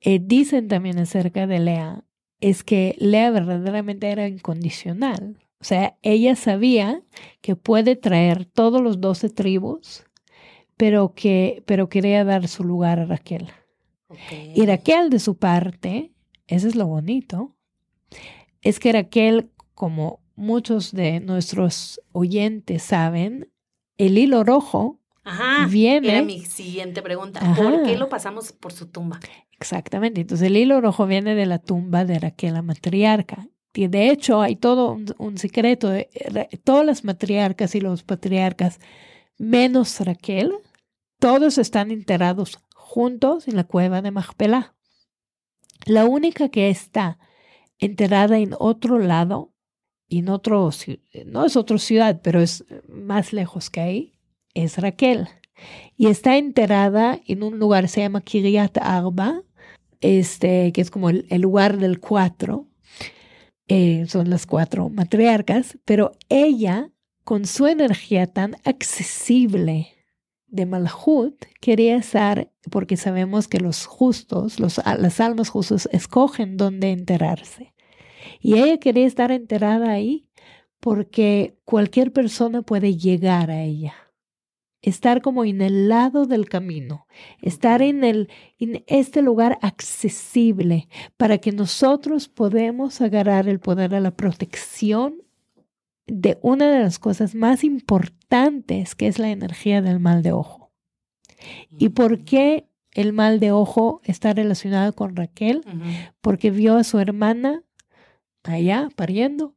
eh, 0.00 0.18
dicen 0.20 0.66
también 0.66 0.98
acerca 0.98 1.46
de 1.46 1.60
Lea 1.60 2.02
es 2.40 2.64
que 2.64 2.96
Lea 2.98 3.30
verdaderamente 3.30 4.10
era 4.10 4.26
incondicional. 4.26 5.38
O 5.60 5.64
sea, 5.64 5.96
ella 6.02 6.34
sabía 6.34 7.00
que 7.42 7.54
puede 7.54 7.94
traer 7.94 8.44
todos 8.44 8.82
los 8.82 9.00
doce 9.00 9.30
tribus, 9.30 10.04
pero 10.76 11.14
que 11.14 11.62
pero 11.64 11.88
quería 11.88 12.24
dar 12.24 12.48
su 12.48 12.64
lugar 12.64 12.98
a 12.98 13.04
Raquel. 13.04 13.46
Y 14.54 14.64
Raquel, 14.66 15.10
de 15.10 15.18
su 15.18 15.36
parte, 15.36 16.12
eso 16.46 16.68
es 16.68 16.74
lo 16.74 16.86
bonito, 16.86 17.56
es 18.60 18.78
que 18.78 18.92
Raquel, 18.92 19.50
como 19.74 20.20
muchos 20.36 20.92
de 20.92 21.20
nuestros 21.20 22.00
oyentes 22.12 22.82
saben, 22.82 23.50
el 23.98 24.18
hilo 24.18 24.44
rojo 24.44 25.00
Ajá. 25.24 25.66
viene- 25.68 26.08
Era 26.08 26.22
mi 26.22 26.40
siguiente 26.44 27.02
pregunta. 27.02 27.40
Ajá. 27.42 27.54
¿Por 27.62 27.82
qué 27.84 27.96
lo 27.96 28.08
pasamos 28.08 28.52
por 28.52 28.72
su 28.72 28.86
tumba? 28.86 29.20
Exactamente. 29.52 30.20
Entonces 30.22 30.46
el 30.48 30.56
hilo 30.56 30.80
rojo 30.80 31.06
viene 31.06 31.34
de 31.34 31.46
la 31.46 31.58
tumba 31.58 32.04
de 32.04 32.18
Raquel, 32.18 32.54
la 32.54 32.62
matriarca. 32.62 33.46
Y 33.74 33.86
de 33.86 34.10
hecho 34.10 34.40
hay 34.42 34.56
todo 34.56 34.92
un, 34.92 35.06
un 35.18 35.38
secreto. 35.38 35.88
De, 35.88 36.08
Ra- 36.30 36.48
todas 36.64 36.84
las 36.84 37.04
matriarcas 37.04 37.74
y 37.74 37.80
los 37.80 38.02
patriarcas, 38.02 38.80
menos 39.38 40.00
Raquel, 40.00 40.52
todos 41.18 41.58
están 41.58 41.90
enterrados 41.90 42.58
juntos 42.92 43.48
en 43.48 43.56
la 43.56 43.64
cueva 43.64 44.02
de 44.02 44.10
Majpelá. 44.10 44.74
La 45.86 46.04
única 46.04 46.50
que 46.50 46.68
está 46.68 47.18
enterrada 47.78 48.38
en 48.38 48.54
otro 48.58 48.98
lado, 48.98 49.54
en 50.10 50.28
otro, 50.28 50.68
no 51.24 51.46
es 51.46 51.56
otra 51.56 51.78
ciudad, 51.78 52.20
pero 52.22 52.42
es 52.42 52.66
más 52.88 53.32
lejos 53.32 53.70
que 53.70 53.80
ahí, 53.80 54.12
es 54.52 54.76
Raquel. 54.76 55.26
Y 55.96 56.08
está 56.08 56.36
enterrada 56.36 57.18
en 57.26 57.42
un 57.42 57.58
lugar, 57.58 57.88
se 57.88 58.02
llama 58.02 58.20
Kiryat 58.20 58.76
Arba, 58.82 59.42
este, 60.02 60.70
que 60.72 60.82
es 60.82 60.90
como 60.90 61.08
el, 61.08 61.26
el 61.30 61.40
lugar 61.40 61.78
del 61.78 61.98
cuatro. 61.98 62.66
Eh, 63.68 64.04
son 64.06 64.28
las 64.28 64.44
cuatro 64.44 64.90
matriarcas, 64.90 65.78
pero 65.86 66.12
ella, 66.28 66.90
con 67.24 67.46
su 67.46 67.66
energía 67.68 68.26
tan 68.26 68.56
accesible 68.64 70.01
de 70.52 70.66
Malhut, 70.66 71.44
quería 71.60 71.96
estar, 71.96 72.52
porque 72.70 72.96
sabemos 72.96 73.48
que 73.48 73.58
los 73.58 73.86
justos, 73.86 74.60
los, 74.60 74.80
las 74.84 75.20
almas 75.20 75.48
justas, 75.48 75.88
escogen 75.90 76.56
dónde 76.56 76.92
enterrarse. 76.92 77.74
Y 78.40 78.54
ella 78.54 78.78
quería 78.78 79.06
estar 79.06 79.32
enterrada 79.32 79.90
ahí 79.90 80.28
porque 80.78 81.58
cualquier 81.64 82.12
persona 82.12 82.62
puede 82.62 82.96
llegar 82.96 83.50
a 83.50 83.62
ella 83.62 83.94
estar 84.82 85.22
como 85.22 85.44
en 85.44 85.62
el 85.62 85.88
lado 85.88 86.26
del 86.26 86.48
camino, 86.48 87.06
estar 87.40 87.82
en, 87.82 88.02
el, 88.02 88.28
en 88.58 88.84
este 88.88 89.22
lugar 89.22 89.58
accesible 89.62 90.88
para 91.16 91.38
que 91.38 91.52
nosotros 91.52 92.28
podamos 92.28 93.00
agarrar 93.00 93.48
el 93.48 93.60
poder 93.60 93.94
a 93.94 94.00
la 94.00 94.16
protección 94.16 95.22
de 96.06 96.38
una 96.42 96.70
de 96.70 96.80
las 96.80 96.98
cosas 96.98 97.34
más 97.34 97.64
importantes 97.64 98.94
que 98.94 99.06
es 99.06 99.18
la 99.18 99.30
energía 99.30 99.82
del 99.82 100.00
mal 100.00 100.22
de 100.22 100.32
ojo. 100.32 100.72
¿Y 101.78 101.90
por 101.90 102.24
qué 102.24 102.68
el 102.92 103.12
mal 103.12 103.40
de 103.40 103.52
ojo 103.52 104.00
está 104.04 104.32
relacionado 104.32 104.94
con 104.94 105.16
Raquel? 105.16 105.62
Porque 106.20 106.50
vio 106.50 106.76
a 106.76 106.84
su 106.84 106.98
hermana 106.98 107.62
allá 108.44 108.88
pariendo 108.96 109.54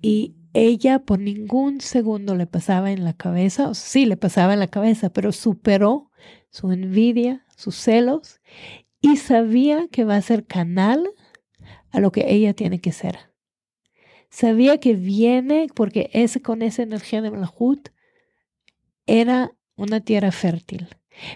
y 0.00 0.36
ella 0.52 1.00
por 1.00 1.18
ningún 1.18 1.80
segundo 1.80 2.34
le 2.34 2.46
pasaba 2.46 2.90
en 2.90 3.04
la 3.04 3.12
cabeza, 3.12 3.68
o 3.68 3.74
sea, 3.74 3.88
sí 3.88 4.06
le 4.06 4.16
pasaba 4.16 4.54
en 4.54 4.60
la 4.60 4.68
cabeza, 4.68 5.10
pero 5.10 5.32
superó 5.32 6.10
su 6.50 6.72
envidia, 6.72 7.44
sus 7.56 7.76
celos 7.76 8.40
y 9.00 9.16
sabía 9.16 9.88
que 9.88 10.04
va 10.04 10.16
a 10.16 10.22
ser 10.22 10.46
canal 10.46 11.06
a 11.90 12.00
lo 12.00 12.12
que 12.12 12.32
ella 12.32 12.54
tiene 12.54 12.80
que 12.80 12.92
ser. 12.92 13.18
Sabía 14.36 14.76
que 14.76 14.92
viene 14.92 15.68
porque 15.74 16.10
ese 16.12 16.42
con 16.42 16.60
esa 16.60 16.82
energía 16.82 17.22
de 17.22 17.30
Malhut 17.30 17.88
era 19.06 19.50
una 19.76 20.02
tierra 20.02 20.30
fértil, 20.30 20.88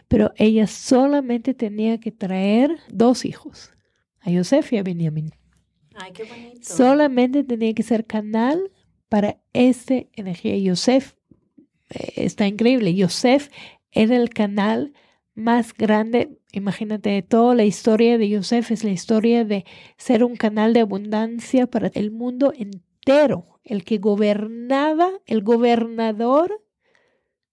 pero 0.06 0.32
ella 0.36 0.66
solamente 0.66 1.54
tenía 1.54 1.98
que 1.98 2.12
traer 2.12 2.76
dos 2.92 3.24
hijos, 3.24 3.70
a 4.18 4.30
Yosef 4.30 4.74
y 4.74 4.76
a 4.76 4.82
Benjamín. 4.82 5.30
Ay, 5.94 6.12
qué 6.12 6.24
bonito. 6.24 6.60
Solamente 6.60 7.42
tenía 7.42 7.72
que 7.72 7.82
ser 7.82 8.04
canal 8.04 8.70
para 9.08 9.40
esta 9.54 9.94
energía. 10.12 10.58
Yosef 10.58 11.14
eh, 11.88 12.12
está 12.16 12.46
increíble. 12.46 12.94
Yosef 12.94 13.48
era 13.92 14.14
el 14.14 14.28
canal 14.28 14.92
más 15.34 15.72
grande. 15.72 16.38
Imagínate, 16.52 17.22
toda 17.22 17.54
la 17.54 17.64
historia 17.64 18.18
de 18.18 18.28
Yosef 18.28 18.70
es 18.70 18.84
la 18.84 18.90
historia 18.90 19.46
de 19.46 19.64
ser 19.96 20.22
un 20.22 20.36
canal 20.36 20.74
de 20.74 20.80
abundancia 20.80 21.66
para 21.66 21.90
el 21.94 22.10
mundo 22.10 22.52
entero 22.54 22.89
el 23.64 23.84
que 23.84 23.98
gobernaba, 23.98 25.10
el 25.26 25.42
gobernador 25.42 26.62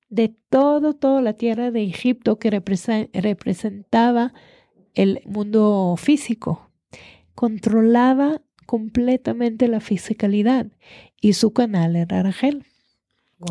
de 0.10 0.36
todo, 0.50 0.94
toda 0.94 1.22
la 1.22 1.34
tierra 1.34 1.72
de 1.72 1.84
Egipto 1.84 2.40
que 2.40 2.50
representaba 2.50 4.34
el 4.94 5.22
mundo 5.26 5.96
físico. 5.98 6.72
Controlaba 7.36 8.42
completamente 8.66 9.68
la 9.68 9.80
fisicalidad 9.80 10.68
y 11.22 11.34
su 11.34 11.54
canal 11.54 11.96
era 11.96 12.24
Rachel, 12.24 12.66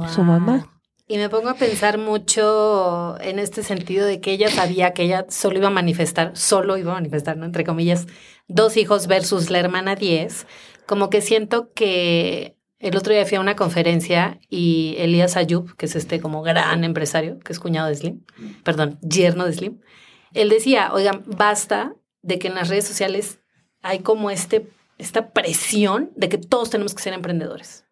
su 0.09 0.23
mamá. 0.23 0.73
Y 1.09 1.19
me 1.19 1.29
pongo 1.29 1.51
a 1.51 1.55
pensar 1.55 1.99
mucho 1.99 3.17
en 3.21 3.39
este 3.39 3.63
sentido 3.63 4.07
de 4.07 4.21
que 4.21 4.33
ella 4.33 4.51
sabía 4.51 4.93
que 4.93 5.05
ella 5.05 5.27
solo 5.29 5.59
iba 5.59 5.69
a 5.69 5.71
manifestar, 5.71 6.37
solo 6.37 6.77
iba 6.79 6.91
a 6.91 6.97
manifestar, 6.97 7.37
¿no? 7.37 7.47
Entre 7.47 7.63
comillas, 7.63 8.07
dos 8.49 8.77
hijos 8.77 9.07
versus 9.07 9.49
la 9.49 9.61
hermana 9.61 9.95
diez. 9.95 10.49
Como 10.87 11.11
que 11.11 11.21
siento 11.21 11.73
que 11.73 12.57
el 12.79 12.97
otro 12.97 13.13
día 13.13 13.25
fui 13.25 13.37
a 13.37 13.41
una 13.41 13.57
conferencia 13.57 14.39
y 14.49 14.97
Elías 14.99 15.37
Ayub, 15.37 15.77
que 15.77 15.87
es 15.87 15.97
este 15.97 16.21
como 16.21 16.43
gran 16.43 16.85
empresario, 16.85 17.39
que 17.41 17.53
es 17.53 17.59
cuñado 17.59 17.89
de 17.89 17.95
Slim, 17.95 18.25
perdón, 18.63 18.99
yerno 19.01 19.47
de 19.47 19.53
Slim, 19.53 19.81
él 20.35 20.51
decía, 20.51 20.93
oigan, 20.93 21.25
basta 21.27 21.95
de 22.23 22.39
que 22.39 22.49
en 22.49 22.55
las 22.55 22.69
redes 22.69 22.87
sociales 22.87 23.41
hay 23.83 24.01
como 24.01 24.31
este, 24.31 24.69
esta 24.99 25.31
presión 25.31 26.11
de 26.17 26.29
que 26.29 26.39
todos 26.39 26.71
tenemos 26.71 26.95
que 26.95 27.03
ser 27.03 27.15
emprendedores. 27.15 27.86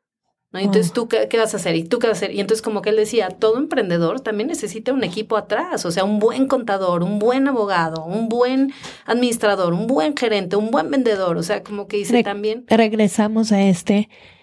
¿No? 0.54 0.60
entonces, 0.60 0.92
¿tú 0.92 1.08
qué, 1.08 1.28
vas 1.36 1.52
a 1.52 1.56
hacer? 1.56 1.76
¿Y 1.76 1.84
tú 1.84 1.98
qué 1.98 2.06
vas 2.06 2.22
a 2.22 2.24
hacer? 2.24 2.34
Y 2.34 2.40
entonces, 2.40 2.62
como 2.62 2.80
que 2.80 2.90
él 2.90 2.96
decía, 2.96 3.28
todo 3.28 3.58
emprendedor 3.58 4.20
también 4.20 4.48
necesita 4.48 4.92
un 4.92 5.04
equipo 5.04 5.36
atrás, 5.36 5.84
o 5.84 5.90
sea, 5.90 6.04
un 6.04 6.18
buen 6.18 6.46
contador, 6.46 7.02
un 7.02 7.18
buen 7.18 7.48
abogado, 7.48 8.04
un 8.04 8.28
buen 8.28 8.72
administrador, 9.04 9.74
un 9.74 9.86
buen 9.86 10.16
gerente, 10.16 10.56
un 10.56 10.70
buen 10.70 10.90
vendedor, 10.90 11.36
o 11.36 11.42
sea, 11.42 11.62
como 11.62 11.88
que 11.88 11.98
dice 11.98 12.22
también. 12.22 12.64
Regresamos 12.68 13.52
a 13.52 13.60
esta 13.62 13.94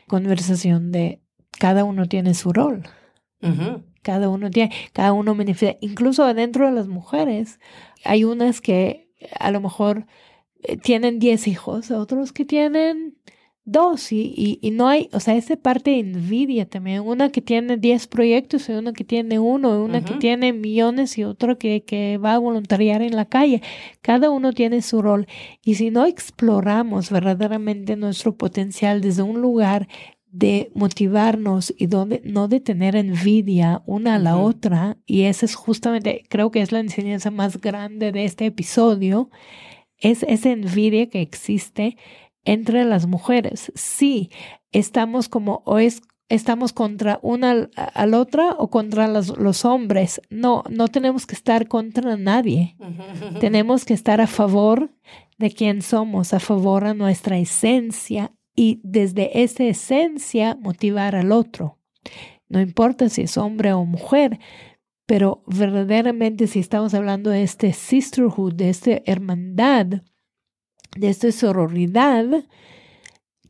conversación 0.08 0.92
de 0.92 1.22
cada 1.58 1.84
uno 1.84 2.08
tiene 2.08 2.34
su 2.34 2.52
rol. 2.54 2.84
Cada 4.04 4.30
uno 4.30 4.52
tiene, 4.52 4.72
cada 4.94 5.14
uno 5.14 5.34
manifiesta, 5.34 5.78
incluso 5.82 6.24
adentro 6.24 6.68
de 6.68 6.74
las 6.74 6.88
mujeres, 6.88 7.60
hay 8.04 8.24
unas 8.24 8.62
que 8.62 9.10
a 9.40 9.52
lo 9.52 9.62
mejor 9.62 10.06
eh, 10.64 10.78
tienen 10.78 11.20
10 11.20 11.48
hijos, 11.48 11.92
otros 11.92 12.34
que 12.34 12.46
tienen 12.46 13.18
dos 13.72 14.12
y, 14.12 14.60
y, 14.62 14.72
no 14.72 14.88
hay, 14.88 15.10
o 15.14 15.20
sea, 15.20 15.36
esa 15.36 15.56
parte 15.56 15.92
de 15.92 16.00
envidia 16.00 16.66
también, 16.68 17.02
una 17.02 17.32
que 17.32 17.42
tiene 17.42 17.78
10 17.78 18.08
proyectos 18.08 18.70
y 18.70 18.74
una 18.74 18.94
que 18.94 19.04
tiene 19.04 19.40
uno, 19.40 19.84
una 19.84 20.04
que 20.04 20.16
tiene 20.16 20.54
millones 20.54 21.18
y 21.18 21.24
otra 21.24 21.56
que, 21.56 21.84
que 21.84 22.18
va 22.18 22.34
a 22.34 22.40
voluntariar 22.40 23.02
en 23.02 23.16
la 23.16 23.26
calle. 23.26 23.62
Cada 24.02 24.30
uno 24.30 24.54
tiene 24.54 24.82
su 24.82 25.02
rol. 25.02 25.28
Y 25.64 25.76
si 25.76 25.92
no 25.92 26.06
exploramos 26.06 27.10
verdaderamente 27.10 27.96
nuestro 27.96 28.36
potencial 28.36 29.02
desde 29.02 29.24
un 29.24 29.42
lugar 29.42 29.88
de 30.32 30.72
motivarnos 30.74 31.74
y 31.78 31.88
donde 31.88 32.22
no 32.24 32.48
de 32.48 32.62
tener 32.62 32.96
envidia 32.96 33.84
una 33.86 34.16
a 34.16 34.20
la 34.20 34.38
otra 34.38 34.98
y 35.06 35.24
esa 35.24 35.46
es 35.46 35.56
justamente 35.56 36.24
creo 36.30 36.52
que 36.52 36.62
es 36.62 36.72
la 36.72 36.80
enseñanza 36.80 37.32
más 37.32 37.60
grande 37.60 38.14
de 38.14 38.24
este 38.24 38.46
episodio 38.46 39.30
es 39.98 40.24
esa 40.24 40.52
envidia 40.52 41.10
que 41.10 41.22
existe 41.22 41.98
entre 42.46 42.86
las 42.86 43.08
mujeres. 43.08 43.72
Sí, 43.76 44.30
estamos 44.72 45.30
como 45.30 45.62
o 45.66 45.78
es 45.80 46.02
estamos 46.30 46.72
contra 46.72 47.20
una 47.22 47.70
al, 47.76 48.14
otra 48.14 48.52
o 48.58 48.70
contra 48.70 49.08
los, 49.08 49.38
los, 49.38 49.66
hombres. 49.66 50.22
No, 50.30 50.64
no 50.70 50.88
tenemos 50.88 51.26
que 51.26 51.36
estar 51.36 51.68
contra 51.68 52.16
nadie. 52.16 52.78
tenemos 53.40 53.84
que 53.84 53.94
estar 53.94 54.22
a 54.22 54.28
favor 54.28 54.92
de 55.38 55.52
quien 55.52 55.82
somos, 55.82 56.34
a 56.34 56.40
favor 56.40 56.86
de 56.86 56.96
nuestra 56.96 57.38
esencia 57.38 58.32
y 58.56 58.80
desde 58.84 59.44
esa 59.44 59.66
esencia 59.66 60.58
motivar 60.60 61.16
al 61.16 61.32
otro. 61.34 61.80
No 62.48 62.62
importa 62.62 63.10
si 63.10 63.24
es 63.24 63.38
hombre 63.38 63.74
o 63.74 63.86
mujer, 63.86 64.40
pero 65.06 65.44
verdaderamente 65.48 66.48
si 66.48 66.60
estamos 66.60 66.94
hablando 66.94 67.30
de 67.30 67.44
este 67.44 67.74
sisterhood, 67.74 68.54
de 68.54 68.70
esta 68.70 69.02
hermandad, 69.06 70.04
de 70.98 71.10
esta 71.10 71.32
sororidad, 71.32 72.46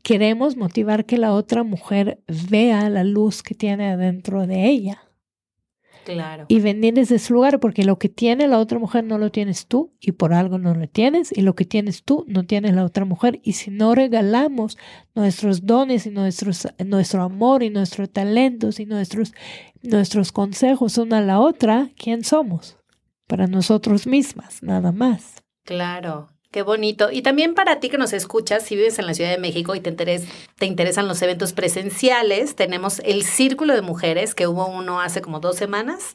queremos 0.02 0.56
motivar 0.56 1.06
que 1.06 1.18
la 1.18 1.32
otra 1.32 1.62
mujer 1.62 2.22
vea 2.48 2.88
la 2.90 3.04
luz 3.04 3.42
que 3.42 3.54
tiene 3.54 3.90
adentro 3.90 4.46
de 4.46 4.66
ella. 4.66 5.02
Claro. 6.04 6.46
Y 6.48 6.58
venir 6.58 6.94
desde 6.94 7.14
ese 7.14 7.32
lugar, 7.32 7.60
porque 7.60 7.84
lo 7.84 7.96
que 7.96 8.08
tiene 8.08 8.48
la 8.48 8.58
otra 8.58 8.80
mujer 8.80 9.04
no 9.04 9.18
lo 9.18 9.30
tienes 9.30 9.66
tú 9.66 9.92
y 10.00 10.12
por 10.12 10.34
algo 10.34 10.58
no 10.58 10.74
lo 10.74 10.88
tienes, 10.88 11.30
y 11.30 11.42
lo 11.42 11.54
que 11.54 11.64
tienes 11.64 12.02
tú 12.02 12.24
no 12.26 12.44
tiene 12.44 12.72
la 12.72 12.84
otra 12.84 13.04
mujer. 13.04 13.40
Y 13.44 13.52
si 13.52 13.70
no 13.70 13.94
regalamos 13.94 14.78
nuestros 15.14 15.64
dones 15.64 16.06
y 16.06 16.10
nuestros, 16.10 16.66
nuestro 16.84 17.22
amor 17.22 17.62
y 17.62 17.70
nuestros 17.70 18.10
talentos 18.10 18.80
y 18.80 18.86
nuestros, 18.86 19.32
nuestros 19.82 20.32
consejos 20.32 20.98
una 20.98 21.18
a 21.18 21.22
la 21.22 21.38
otra, 21.38 21.90
¿quién 21.96 22.24
somos? 22.24 22.78
Para 23.28 23.46
nosotros 23.46 24.06
mismas, 24.06 24.60
nada 24.62 24.90
más. 24.90 25.44
Claro. 25.64 26.30
Qué 26.52 26.60
bonito. 26.60 27.10
Y 27.10 27.22
también 27.22 27.54
para 27.54 27.80
ti 27.80 27.88
que 27.88 27.96
nos 27.96 28.12
escuchas, 28.12 28.62
si 28.62 28.76
vives 28.76 28.98
en 28.98 29.06
la 29.06 29.14
Ciudad 29.14 29.30
de 29.30 29.38
México 29.38 29.74
y 29.74 29.80
te, 29.80 29.92
te 29.92 30.66
interesan 30.66 31.08
los 31.08 31.22
eventos 31.22 31.54
presenciales, 31.54 32.56
tenemos 32.56 33.00
el 33.06 33.24
Círculo 33.24 33.74
de 33.74 33.80
Mujeres, 33.80 34.34
que 34.34 34.46
hubo 34.46 34.66
uno 34.66 35.00
hace 35.00 35.22
como 35.22 35.40
dos 35.40 35.56
semanas. 35.56 36.14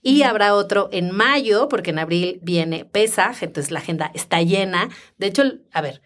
Y 0.00 0.22
habrá 0.22 0.54
otro 0.54 0.88
en 0.92 1.10
mayo, 1.10 1.68
porque 1.68 1.90
en 1.90 1.98
abril 1.98 2.38
viene 2.42 2.84
Pesaj, 2.84 3.42
entonces 3.42 3.72
la 3.72 3.80
agenda 3.80 4.12
está 4.14 4.40
llena. 4.40 4.88
De 5.18 5.26
hecho, 5.26 5.42
a 5.72 5.80
ver, 5.80 6.00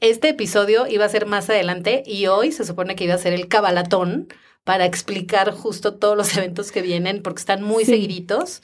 este 0.00 0.28
episodio 0.28 0.86
iba 0.86 1.06
a 1.06 1.08
ser 1.08 1.24
más 1.24 1.48
adelante 1.48 2.02
y 2.04 2.26
hoy 2.26 2.52
se 2.52 2.66
supone 2.66 2.94
que 2.94 3.04
iba 3.04 3.14
a 3.14 3.18
ser 3.18 3.32
el 3.32 3.48
cabalatón 3.48 4.28
para 4.64 4.84
explicar 4.84 5.50
justo 5.50 5.94
todos 5.94 6.14
los 6.14 6.36
eventos 6.36 6.72
que 6.72 6.82
vienen, 6.82 7.22
porque 7.22 7.40
están 7.40 7.62
muy 7.62 7.86
seguiditos 7.86 8.60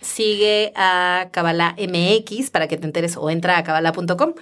sigue 0.00 0.72
a 0.76 1.28
Kabbalah 1.32 1.76
MX 1.78 2.50
para 2.50 2.68
que 2.68 2.76
te 2.76 2.86
enteres 2.86 3.16
o 3.16 3.30
entra 3.30 3.58
a 3.58 3.64
kabbalah.com 3.64 4.34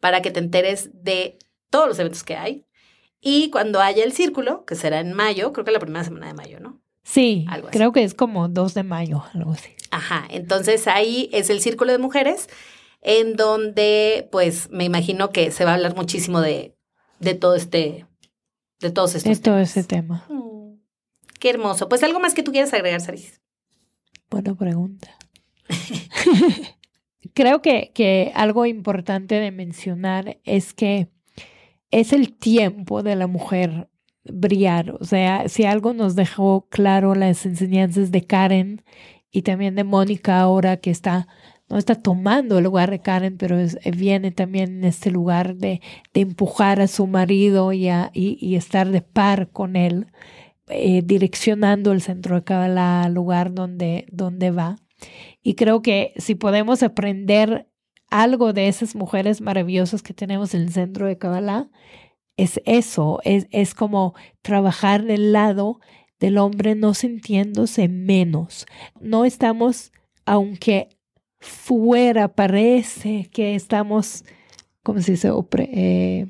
para 0.00 0.22
que 0.22 0.30
te 0.30 0.40
enteres 0.40 0.90
de 0.92 1.38
todos 1.70 1.88
los 1.88 1.98
eventos 1.98 2.24
que 2.24 2.36
hay. 2.36 2.66
Y 3.20 3.50
cuando 3.50 3.80
haya 3.80 4.02
el 4.02 4.12
círculo, 4.12 4.64
que 4.64 4.74
será 4.74 5.00
en 5.00 5.12
mayo, 5.12 5.52
creo 5.52 5.64
que 5.64 5.72
la 5.72 5.78
primera 5.78 6.04
semana 6.04 6.26
de 6.26 6.34
mayo, 6.34 6.58
¿no? 6.58 6.80
Sí, 7.02 7.46
creo 7.70 7.92
que 7.92 8.04
es 8.04 8.14
como 8.14 8.48
2 8.48 8.74
de 8.74 8.82
mayo, 8.82 9.24
algo 9.34 9.52
así. 9.52 9.70
Ajá, 9.90 10.26
entonces 10.30 10.86
ahí 10.86 11.28
es 11.32 11.50
el 11.50 11.60
círculo 11.60 11.92
de 11.92 11.98
mujeres 11.98 12.48
en 13.02 13.36
donde 13.36 14.28
pues 14.30 14.70
me 14.70 14.84
imagino 14.84 15.30
que 15.30 15.50
se 15.50 15.64
va 15.64 15.72
a 15.72 15.74
hablar 15.74 15.96
muchísimo 15.96 16.40
de, 16.40 16.76
de 17.18 17.34
todo 17.34 17.54
este, 17.54 18.06
de 18.80 18.90
todos 18.90 19.14
estos 19.14 19.38
De 19.38 19.42
todo 19.42 19.58
ese 19.58 19.82
tema. 19.84 20.24
Mm, 20.28 20.80
qué 21.38 21.50
hermoso. 21.50 21.88
Pues 21.88 22.02
algo 22.02 22.20
más 22.20 22.34
que 22.34 22.42
tú 22.42 22.52
quieras 22.52 22.72
agregar, 22.72 23.00
Saris. 23.00 23.40
Buena 24.30 24.54
pregunta. 24.54 25.08
Creo 27.34 27.62
que, 27.62 27.90
que 27.94 28.32
algo 28.34 28.64
importante 28.64 29.36
de 29.36 29.50
mencionar 29.50 30.38
es 30.44 30.72
que 30.72 31.08
es 31.90 32.12
el 32.12 32.32
tiempo 32.32 33.02
de 33.02 33.16
la 33.16 33.26
mujer 33.26 33.88
brillar. 34.24 34.96
O 35.00 35.04
sea, 35.04 35.48
si 35.48 35.64
algo 35.64 35.92
nos 35.92 36.14
dejó 36.14 36.66
claro 36.68 37.14
las 37.14 37.44
enseñanzas 37.46 38.10
de 38.10 38.24
Karen 38.24 38.82
y 39.30 39.42
también 39.42 39.74
de 39.74 39.84
Mónica 39.84 40.40
ahora 40.40 40.76
que 40.76 40.90
está, 40.90 41.26
no 41.68 41.78
está 41.78 41.94
tomando 41.94 42.58
el 42.58 42.64
lugar 42.64 42.90
de 42.90 43.00
Karen, 43.00 43.36
pero 43.36 43.56
viene 43.96 44.30
también 44.30 44.78
en 44.78 44.84
este 44.84 45.10
lugar 45.10 45.56
de, 45.56 45.80
de 46.14 46.20
empujar 46.20 46.80
a 46.80 46.86
su 46.86 47.06
marido 47.06 47.72
y, 47.72 47.88
y 48.14 48.54
estar 48.56 48.88
de 48.90 49.02
par 49.02 49.50
con 49.50 49.76
él. 49.76 50.06
Eh, 50.70 51.02
direccionando 51.04 51.92
el 51.92 52.00
centro 52.00 52.40
de 52.40 52.54
al 52.54 53.12
lugar 53.12 53.52
donde, 53.52 54.06
donde 54.10 54.50
va. 54.50 54.76
Y 55.42 55.54
creo 55.54 55.82
que 55.82 56.12
si 56.16 56.34
podemos 56.34 56.82
aprender 56.82 57.68
algo 58.10 58.52
de 58.52 58.68
esas 58.68 58.94
mujeres 58.94 59.40
maravillosas 59.40 60.02
que 60.02 60.14
tenemos 60.14 60.54
en 60.54 60.62
el 60.62 60.72
centro 60.72 61.06
de 61.06 61.18
Kabbalah, 61.18 61.70
es 62.36 62.60
eso, 62.64 63.20
es, 63.24 63.46
es 63.50 63.74
como 63.74 64.14
trabajar 64.42 65.04
del 65.04 65.32
lado 65.32 65.80
del 66.20 66.38
hombre 66.38 66.74
no 66.74 66.94
sintiéndose 66.94 67.88
menos. 67.88 68.66
No 69.00 69.24
estamos, 69.24 69.92
aunque 70.26 70.88
fuera 71.40 72.28
parece 72.34 73.28
que 73.32 73.54
estamos, 73.54 74.24
¿cómo 74.82 75.00
se 75.00 75.12
dice? 75.12 75.30
Eh, 75.58 76.28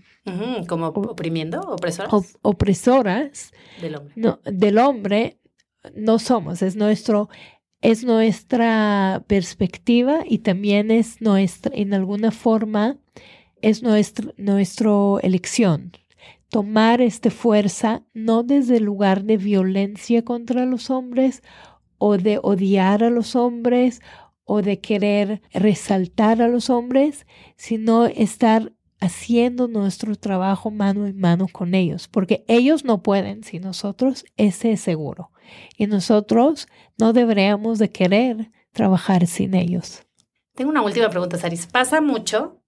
como 0.66 0.88
oprimiendo, 0.88 1.60
opresoras. 1.60 2.38
opresoras 2.42 3.52
del 3.80 3.96
hombre. 3.96 4.12
No, 4.16 4.40
del 4.44 4.78
hombre 4.78 5.38
no 5.94 6.18
somos, 6.18 6.62
es 6.62 6.76
nuestro 6.76 7.28
es 7.80 8.04
nuestra 8.04 9.24
perspectiva 9.26 10.20
y 10.26 10.38
también 10.38 10.90
es 10.90 11.20
nuestra, 11.22 11.72
en 11.74 11.94
alguna 11.94 12.30
forma, 12.30 12.98
es 13.62 13.82
nuestra 13.82 14.94
elección. 15.22 15.92
Tomar 16.50 17.00
esta 17.00 17.30
fuerza 17.30 18.04
no 18.12 18.42
desde 18.42 18.78
el 18.78 18.84
lugar 18.84 19.24
de 19.24 19.36
violencia 19.36 20.24
contra 20.24 20.66
los 20.66 20.90
hombres 20.90 21.42
o 21.96 22.18
de 22.18 22.38
odiar 22.42 23.04
a 23.04 23.10
los 23.10 23.36
hombres 23.36 24.02
o 24.44 24.62
de 24.62 24.80
querer 24.80 25.42
resaltar 25.52 26.42
a 26.42 26.48
los 26.48 26.68
hombres, 26.68 27.26
sino 27.56 28.06
estar 28.06 28.72
haciendo 29.00 29.66
nuestro 29.66 30.14
trabajo 30.14 30.70
mano 30.70 31.06
en 31.06 31.18
mano 31.18 31.46
con 31.50 31.74
ellos, 31.74 32.08
porque 32.08 32.44
ellos 32.48 32.84
no 32.84 33.02
pueden 33.02 33.42
si 33.42 33.58
nosotros, 33.58 34.24
ese 34.36 34.72
es 34.72 34.80
seguro. 34.80 35.30
Y 35.76 35.86
nosotros 35.86 36.68
no 36.98 37.12
deberíamos 37.12 37.78
de 37.78 37.90
querer 37.90 38.50
trabajar 38.72 39.26
sin 39.26 39.54
ellos. 39.54 40.02
Tengo 40.54 40.70
una 40.70 40.82
última 40.82 41.08
pregunta, 41.08 41.38
Saris. 41.38 41.66
¿Pasa 41.66 42.00
mucho 42.00 42.60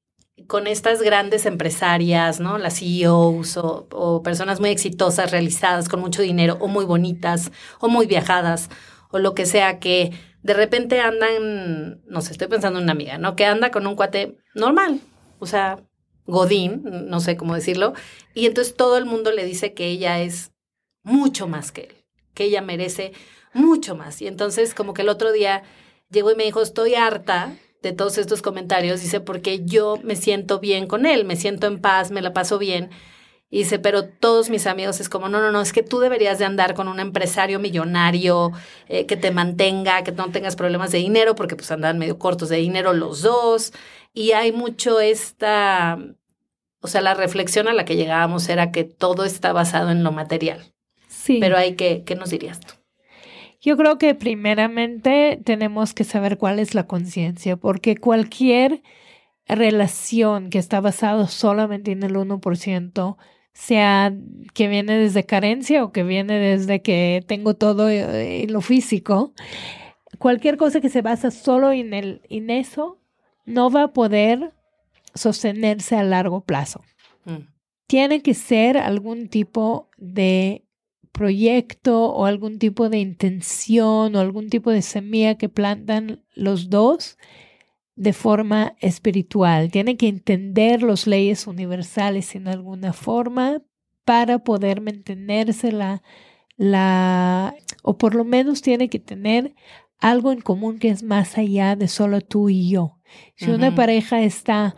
con 0.47 0.67
estas 0.67 1.03
grandes 1.03 1.47
empresarias, 1.47 2.41
¿no? 2.41 2.59
Las 2.59 2.79
CEOs 2.79 3.59
o, 3.59 3.87
o, 3.93 4.23
personas 4.23 4.61
muy 4.61 4.71
exitosas, 4.71 5.31
realizadas, 5.31 5.89
con 5.89 6.01
mucho 6.01 6.23
dinero, 6.23 6.57
o 6.61 6.69
muy 6.69 6.85
bonitas, 6.85 7.53
o 7.79 7.89
muy 7.89 8.07
viajadas, 8.07 8.71
o 9.11 9.19
lo 9.19 9.35
que 9.35 9.47
sea, 9.47 9.79
que 9.79 10.13
de 10.43 10.55
repente 10.55 11.01
andan, 11.01 12.01
no 12.07 12.21
sé, 12.23 12.33
estoy 12.33 12.49
pensando 12.49 12.79
en 12.79 12.85
una 12.85 12.93
amiga, 12.93 13.19
¿no? 13.19 13.37
Que 13.37 13.45
anda 13.45 13.71
con 13.71 13.87
un 13.87 13.95
cuate 13.95 14.39
normal, 14.55 15.01
o 15.39 15.47
sea, 15.47 15.79
Godín, 16.27 16.83
no 16.85 17.21
sé 17.21 17.37
cómo 17.37 17.55
decirlo, 17.55 17.95
y 18.35 18.47
entonces 18.47 18.75
todo 18.75 18.97
el 18.97 19.05
mundo 19.05 19.33
le 19.33 19.45
dice 19.45 19.75
que 19.75 19.89
ella 19.89 20.21
es 20.21 20.53
mucho 21.03 21.49
más 21.49 21.73
que 21.73 21.83
él, 21.83 22.05
que 22.35 22.45
ella 22.45 22.63
merece 22.63 23.13
mucho 23.53 23.97
más. 23.97 24.23
Y 24.23 24.27
entonces 24.27 24.75
como 24.75 24.95
que 24.95 25.03
el 25.03 25.09
otro 25.09 25.33
día 25.33 25.63
llegó 26.11 26.31
y 26.31 26.37
me 26.37 26.45
dijo, 26.45 26.63
estoy 26.63 26.95
harta 26.95 27.57
de 27.83 27.93
todos 27.93 28.19
estos 28.19 28.43
comentarios, 28.43 29.01
dice, 29.01 29.21
porque 29.21 29.65
yo 29.65 29.99
me 30.05 30.17
siento 30.17 30.61
bien 30.61 30.87
con 30.87 31.05
él, 31.05 31.25
me 31.25 31.37
siento 31.37 31.67
en 31.67 31.81
paz, 31.81 32.11
me 32.11 32.23
la 32.23 32.33
paso 32.33 32.59
bien. 32.59 32.91
Y 33.51 33.59
dice, 33.59 33.79
pero 33.79 34.07
todos 34.07 34.49
mis 34.49 34.67
amigos 34.67 34.99
es 34.99 35.11
como, 35.11 35.29
no, 35.29 35.43
no, 35.43 35.53
no, 35.53 35.61
es 35.61 35.75
que 35.75 35.83
tú 35.83 35.99
deberías 35.99 36.39
de 36.39 36.47
andar 36.47 36.73
con 36.73 36.89
un 36.89 37.01
empresario 37.01 37.59
millonario 37.59 38.51
eh, 38.89 39.05
que 39.05 39.19
te 39.19 39.31
mantenga, 39.31 40.03
que 40.05 40.13
no 40.13 40.31
tengas 40.31 40.57
problemas 40.57 40.91
de 40.91 40.99
dinero, 40.99 41.35
porque 41.35 41.55
pues 41.55 41.71
andan 41.71 41.99
medio 41.99 42.19
cortos 42.19 42.49
de 42.49 42.57
dinero 42.57 42.95
los 42.95 43.21
dos. 43.21 43.75
Y 44.13 44.33
hay 44.33 44.53
mucho 44.53 45.01
esta, 45.01 45.99
o 46.81 46.89
sea, 46.89 47.01
la 47.01 47.15
reflexión 47.15 47.69
a 47.69 47.73
la 47.73 47.85
que 47.85 47.97
llegábamos 47.97 48.49
era 48.49 48.73
que 48.73 48.85
todo 48.85 49.25
está 49.25 49.53
basado 49.53 49.91
en 49.91 50.05
lo 50.05 50.13
material. 50.13 50.73
Sí. 51.09 51.39
Pero 51.41 51.57
hay 51.57 51.75
que, 51.77 52.05
¿qué 52.05 52.15
nos 52.15 52.31
dirías 52.31 52.61
tú? 52.61 52.75
Yo 53.61 53.77
creo 53.77 53.97
que 53.97 54.15
primeramente 54.15 55.41
tenemos 55.45 55.95
que 55.95 56.05
saber 56.05 56.37
cuál 56.37 56.59
es 56.59 56.75
la 56.75 56.87
conciencia, 56.87 57.57
porque 57.57 57.97
cualquier 57.97 58.83
relación 59.47 60.51
que 60.51 60.59
está 60.59 60.81
basada 60.81 61.29
solamente 61.29 61.93
en 61.93 62.03
el 62.03 62.17
1%, 62.17 63.17
sea 63.55 64.15
que 64.55 64.69
viene 64.69 64.97
desde 64.97 65.27
carencia 65.27 65.85
o 65.85 65.93
que 65.93 66.03
viene 66.03 66.39
desde 66.39 66.81
que 66.83 67.23
tengo 67.27 67.55
todo 67.55 67.89
eh, 67.89 68.43
en 68.43 68.53
lo 68.53 68.61
físico, 68.61 69.35
cualquier 70.19 70.57
cosa 70.57 70.81
que 70.81 70.89
se 70.89 71.03
basa 71.03 71.31
solo 71.31 71.73
en, 71.73 71.95
el, 71.95 72.23
en 72.29 72.51
eso 72.51 73.02
no 73.45 73.71
va 73.71 73.85
a 73.85 73.93
poder 73.93 74.53
sostenerse 75.15 75.97
a 75.97 76.03
largo 76.03 76.45
plazo. 76.45 76.83
Mm. 77.25 77.49
Tiene 77.87 78.23
que 78.23 78.35
ser 78.35 78.79
algún 78.79 79.29
tipo 79.29 79.91
de 79.99 80.65
proyecto 81.13 82.07
o 82.07 82.25
algún 82.25 82.59
tipo 82.59 82.89
de 82.89 82.99
intención 82.99 84.17
o 84.17 84.21
algún 84.21 84.49
tipo 84.49 84.71
de 84.71 84.83
semilla 84.83 85.37
que 85.37 85.49
plantan 85.49 86.23
los 86.35 86.71
dos 86.71 87.19
de 87.95 88.13
forma 88.13 88.75
espiritual. 88.81 89.71
Tienen 89.71 89.99
que 89.99 90.09
entender 90.09 90.83
las 90.83 91.07
leyes 91.07 91.47
universales 91.47 92.35
en 92.35 92.49
alguna 92.49 92.93
forma 92.95 93.63
para 94.05 94.39
poder 94.39 94.81
mantenerse 94.81 95.71
la, 95.71 96.03
la, 96.57 97.55
o 97.83 97.99
por 97.99 98.15
lo 98.15 98.25
menos 98.25 98.63
tiene 98.63 98.89
que 98.89 98.99
tener 98.99 99.55
algo 99.99 100.33
en 100.33 100.41
común 100.41 100.79
que 100.79 100.89
es 100.89 101.03
más 101.03 101.39
allá 101.39 101.77
de 101.77 101.89
solo 101.89 102.21
tú 102.23 102.49
y 102.49 102.71
yo. 102.71 102.99
Si 103.37 103.51
una 103.51 103.75
pareja 103.75 104.23
está 104.23 104.75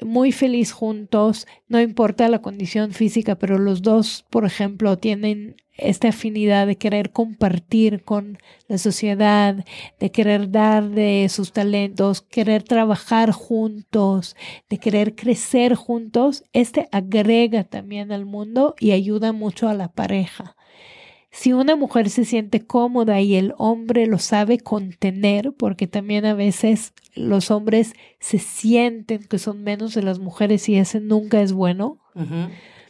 muy 0.00 0.32
feliz 0.32 0.72
juntos, 0.72 1.46
no 1.68 1.80
importa 1.80 2.28
la 2.28 2.40
condición 2.40 2.92
física, 2.92 3.36
pero 3.36 3.58
los 3.58 3.82
dos, 3.82 4.24
por 4.30 4.44
ejemplo, 4.44 4.98
tienen 4.98 5.56
esta 5.76 6.08
afinidad 6.08 6.66
de 6.66 6.76
querer 6.76 7.10
compartir 7.10 8.04
con 8.04 8.38
la 8.68 8.78
sociedad, 8.78 9.64
de 9.98 10.10
querer 10.10 10.50
dar 10.50 10.88
de 10.90 11.28
sus 11.28 11.52
talentos, 11.52 12.22
querer 12.22 12.62
trabajar 12.62 13.32
juntos, 13.32 14.36
de 14.68 14.78
querer 14.78 15.14
crecer 15.14 15.74
juntos, 15.74 16.44
este 16.52 16.88
agrega 16.92 17.64
también 17.64 18.12
al 18.12 18.24
mundo 18.24 18.74
y 18.78 18.92
ayuda 18.92 19.32
mucho 19.32 19.68
a 19.68 19.74
la 19.74 19.90
pareja. 19.92 20.56
Si 21.36 21.52
una 21.52 21.74
mujer 21.74 22.10
se 22.10 22.24
siente 22.24 22.64
cómoda 22.64 23.20
y 23.20 23.34
el 23.34 23.54
hombre 23.58 24.06
lo 24.06 24.18
sabe 24.18 24.58
contener, 24.60 25.52
porque 25.58 25.88
también 25.88 26.24
a 26.26 26.34
veces 26.34 26.92
los 27.16 27.50
hombres 27.50 27.94
se 28.20 28.38
sienten 28.38 29.24
que 29.24 29.40
son 29.40 29.64
menos 29.64 29.94
de 29.94 30.02
las 30.02 30.20
mujeres 30.20 30.68
y 30.68 30.76
ese 30.76 31.00
nunca 31.00 31.42
es 31.42 31.52
bueno, 31.52 31.98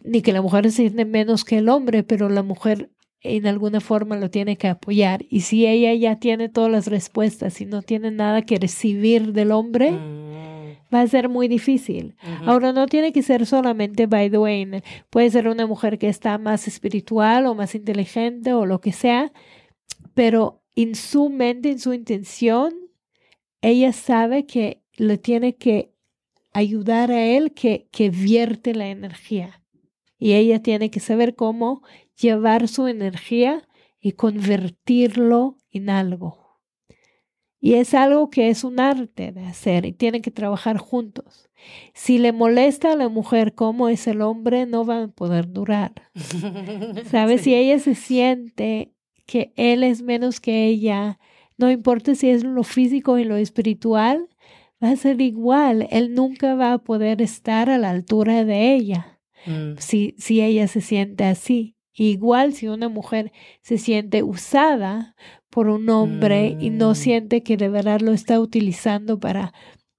ni 0.03 0.21
que 0.21 0.35
la 0.35 0.43
mujer 0.43 0.65
se 0.71 0.77
siente 0.83 1.07
menos 1.07 1.43
que 1.47 1.57
el 1.57 1.71
hombre, 1.71 2.03
pero 2.03 2.29
la 2.29 2.43
mujer 2.43 2.91
en 3.23 3.47
alguna 3.47 3.81
forma 3.81 4.19
lo 4.19 4.29
tiene 4.29 4.59
que 4.59 4.69
apoyar. 4.69 5.25
Y 5.31 5.41
si 5.41 5.67
ella 5.67 5.95
ya 5.95 6.17
tiene 6.21 6.51
todas 6.51 6.71
las 6.71 6.87
respuestas 6.89 7.63
y 7.63 7.65
no 7.65 7.81
tiene 7.81 8.11
nada 8.11 8.43
que 8.43 8.59
recibir 8.59 9.33
del 9.33 9.53
hombre, 9.53 9.93
Mm. 9.93 10.34
Va 10.95 11.01
a 11.01 11.07
ser 11.07 11.29
muy 11.29 11.49
difícil. 11.49 12.17
Ahora 12.47 12.73
no 12.73 12.87
tiene 12.87 13.13
que 13.13 13.23
ser 13.23 13.47
solamente 13.47 14.07
by 14.07 14.31
the 14.31 14.39
way, 14.39 14.83
puede 15.11 15.31
ser 15.31 15.49
una 15.49 15.67
mujer 15.67 15.99
que 15.99 16.09
está 16.09 16.39
más 16.39 16.69
espiritual 16.69 17.47
o 17.47 17.55
más 17.55 17.75
inteligente 17.75 18.53
o 18.53 18.65
lo 18.65 18.81
que 18.81 18.93
sea, 18.93 19.33
pero 20.15 20.63
en 20.77 20.95
su 20.95 21.29
mente, 21.31 21.71
en 21.71 21.79
su 21.79 21.93
intención, 21.93 22.73
ella 23.61 23.93
sabe 23.93 24.47
que 24.47 24.83
le 24.97 25.19
tiene 25.19 25.57
que 25.57 25.93
ayudar 26.53 27.11
a 27.11 27.25
él 27.25 27.53
que, 27.53 27.89
que 27.91 28.11
vierte 28.11 28.75
la 28.75 28.89
energía. 28.89 29.63
Y 30.19 30.35
ella 30.35 30.63
tiene 30.63 30.91
que 30.91 31.01
saber 31.01 31.35
cómo 31.35 31.83
llevar 32.17 32.69
su 32.69 32.87
energía 32.87 33.67
y 34.01 34.13
convertirlo 34.13 35.59
en 35.71 35.91
algo. 35.91 36.44
Y 37.65 37.75
es 37.75 37.95
algo 37.95 38.29
que 38.29 38.51
es 38.51 38.63
un 38.65 38.79
arte 38.79 39.33
de 39.33 39.47
hacer 39.47 39.87
y 39.87 39.93
tienen 39.93 40.21
que 40.21 40.31
trabajar 40.31 40.77
juntos. 40.77 41.49
Si 41.95 42.19
le 42.19 42.33
molesta 42.33 42.93
a 42.93 42.97
la 42.97 43.09
mujer 43.09 43.55
cómo 43.55 43.89
es 43.89 44.07
el 44.07 44.21
hombre, 44.21 44.67
no 44.67 44.85
van 44.85 45.03
a 45.05 45.09
poder 45.09 45.51
durar. 45.51 45.93
¿Sabes? 47.11 47.41
Sí. 47.41 47.45
Si 47.45 47.55
ella 47.55 47.79
se 47.79 47.95
siente 47.95 48.93
que 49.27 49.53
él 49.57 49.83
es 49.83 50.03
menos 50.03 50.41
que 50.41 50.67
ella, 50.67 51.19
no 51.57 51.71
importa 51.71 52.15
si 52.15 52.29
es 52.29 52.45
lo 52.45 52.65
físico 52.65 53.19
y 53.19 53.25
lo 53.25 53.37
espiritual, 53.37 54.29
va 54.83 54.91
a 54.91 54.97
ser 54.97 55.23
igual. 55.23 55.89
Él 55.91 56.15
nunca 56.15 56.55
va 56.55 56.75
a 56.75 56.79
poder 56.79 57.23
estar 57.23 57.71
a 57.71 57.79
la 57.79 57.91
altura 57.91 58.45
de 58.45 58.75
ella 58.75 59.15
Mm. 59.47 59.75
si, 59.79 60.15
si 60.19 60.41
ella 60.41 60.69
se 60.69 60.81
siente 60.81 61.25
así. 61.25 61.77
Igual 61.97 62.55
si 62.55 62.67
una 62.67 62.89
mujer 62.89 63.31
se 63.63 63.79
siente 63.79 64.23
usada 64.23 65.15
por 65.55 65.69
un 65.69 65.89
hombre 65.89 66.57
y 66.59 66.71
no 66.71 66.91
Mm. 66.91 66.95
siente 66.97 67.43
que 67.45 67.57
de 67.57 67.69
verdad 67.69 68.01
lo 68.01 68.11
está 68.11 68.41
utilizando 68.41 69.21
para, 69.21 69.53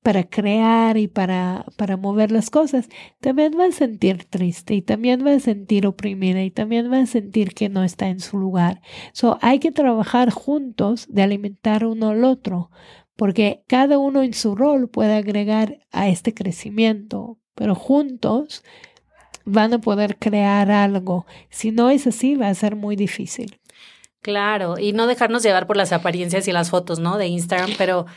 para 0.04 0.26
crear 0.26 0.98
y 0.98 1.08
para, 1.08 1.66
para 1.78 1.96
mover 1.96 2.30
las 2.30 2.50
cosas, 2.50 2.90
también 3.22 3.54
va 3.58 3.68
a 3.68 3.72
sentir 3.72 4.26
triste 4.26 4.76
y 4.76 4.82
también 4.82 5.26
va 5.26 5.32
a 5.32 5.40
sentir 5.40 5.88
oprimida 5.88 6.44
y 6.44 6.52
también 6.52 6.92
va 6.92 7.00
a 7.00 7.06
sentir 7.06 7.54
que 7.54 7.70
no 7.70 7.86
está 7.86 8.10
en 8.10 8.20
su 8.20 8.38
lugar. 8.38 8.82
So, 9.14 9.38
hay 9.42 9.60
que 9.60 9.72
trabajar 9.72 10.30
juntos 10.30 11.08
de 11.10 11.24
alimentar 11.24 11.86
uno 11.86 12.10
al 12.10 12.26
otro, 12.26 12.70
porque 13.16 13.64
cada 13.68 13.98
uno 13.98 14.24
en 14.24 14.34
su 14.34 14.56
rol 14.56 14.90
puede 14.90 15.14
agregar 15.16 15.80
a 15.94 16.10
este 16.10 16.34
crecimiento, 16.34 17.40
pero 17.56 17.76
juntos 17.76 18.62
van 19.46 19.74
a 19.74 19.80
poder 19.80 20.18
crear 20.18 20.70
algo. 20.70 21.26
Si 21.50 21.72
no 21.72 21.90
es 21.90 22.08
así, 22.08 22.36
va 22.36 22.50
a 22.50 22.54
ser 22.56 22.76
muy 22.76 22.98
difícil. 22.98 23.58
Claro, 24.26 24.80
y 24.80 24.92
no 24.92 25.06
dejarnos 25.06 25.44
llevar 25.44 25.68
por 25.68 25.78
las 25.78 25.94
apariencias 25.94 26.48
y 26.48 26.52
las 26.52 26.72
fotos, 26.72 26.98
¿no? 26.98 27.20
De 27.20 27.28
Instagram, 27.28 27.74
pero 27.78 28.08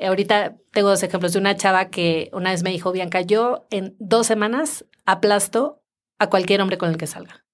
ahorita 0.00 0.56
tengo 0.70 0.88
dos 0.88 1.02
ejemplos 1.02 1.34
de 1.34 1.40
una 1.40 1.54
chava 1.58 1.90
que 1.90 2.30
una 2.32 2.52
vez 2.52 2.62
me 2.62 2.70
dijo, 2.70 2.90
Bianca, 2.90 3.20
yo 3.20 3.66
en 3.68 3.94
dos 3.98 4.26
semanas 4.26 4.86
aplasto 5.04 5.82
a 6.18 6.30
cualquier 6.30 6.62
hombre 6.62 6.78
con 6.78 6.88
el 6.88 6.96
que 6.96 7.06
salga. 7.06 7.44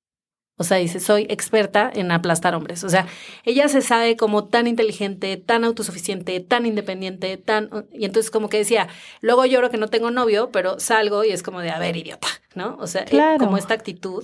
O 0.59 0.63
sea, 0.63 0.77
dice, 0.77 1.01
soy 1.01 1.27
experta 1.29 1.91
en 1.93 2.13
aplastar 2.13 2.55
hombres. 2.55 2.85
O 2.85 2.89
sea, 2.89 3.09
ella 3.43 3.67
se 3.67 3.83
sabe 3.83 4.17
como 4.17 4.45
tan 4.45 4.69
inteligente, 4.69 5.37
tan 5.37 5.65
autosuficiente, 5.65 6.39
tan 6.39 6.67
independiente, 6.67 7.37
tan... 7.37 7.69
Y 7.93 8.05
entonces 8.05 8.31
como 8.31 8.49
que 8.49 8.59
decía, 8.59 8.87
luego 9.23 9.45
lloro 9.45 9.71
que 9.71 9.77
no 9.77 9.89
tengo 9.89 10.13
novio, 10.13 10.51
pero 10.53 10.79
salgo 10.79 11.25
y 11.25 11.31
es 11.31 11.43
como 11.43 11.63
de, 11.63 11.71
a 11.71 11.81
ver, 11.81 11.97
idiota, 11.97 12.29
¿no? 12.55 12.77
O 12.79 12.87
sea, 12.87 13.03
eh, 13.03 13.07
Claro. 13.11 13.39
como 13.39 13.57
esta 13.57 13.75
actitud. 13.75 14.23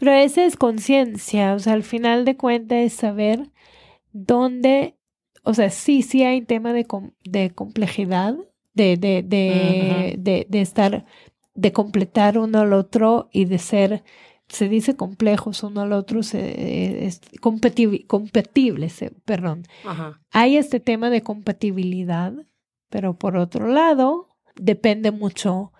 Pero 0.00 0.12
esa 0.12 0.44
es 0.44 0.56
conciencia, 0.56 1.54
o 1.54 1.58
sea, 1.60 1.74
al 1.74 1.82
final 1.84 2.24
de 2.24 2.36
cuentas 2.36 2.78
es 2.78 2.94
saber 2.94 3.50
dónde, 4.12 4.96
o 5.44 5.54
sea, 5.54 5.70
sí, 5.70 6.02
sí 6.02 6.24
hay 6.24 6.42
tema 6.42 6.72
de, 6.72 6.84
com- 6.86 7.12
de 7.24 7.50
complejidad, 7.50 8.36
de, 8.74 8.96
de, 8.96 9.22
de, 9.22 10.14
de, 10.18 10.46
de 10.48 10.60
estar, 10.60 11.04
de 11.54 11.72
completar 11.72 12.38
uno 12.38 12.60
al 12.60 12.72
otro 12.72 13.28
y 13.32 13.44
de 13.44 13.58
ser, 13.58 14.02
se 14.48 14.68
dice 14.68 14.96
complejos 14.96 15.62
uno 15.62 15.82
al 15.82 15.92
otro, 15.92 16.22
se, 16.22 17.06
es 17.06 17.20
competible, 17.40 18.04
compatibles, 18.06 19.02
eh, 19.02 19.12
perdón. 19.24 19.64
Ajá. 19.84 20.20
Hay 20.32 20.56
este 20.56 20.80
tema 20.80 21.10
de 21.10 21.22
compatibilidad, 21.22 22.32
pero 22.88 23.18
por 23.18 23.36
otro 23.36 23.68
lado, 23.68 24.28
depende 24.56 25.10
mucho 25.10 25.72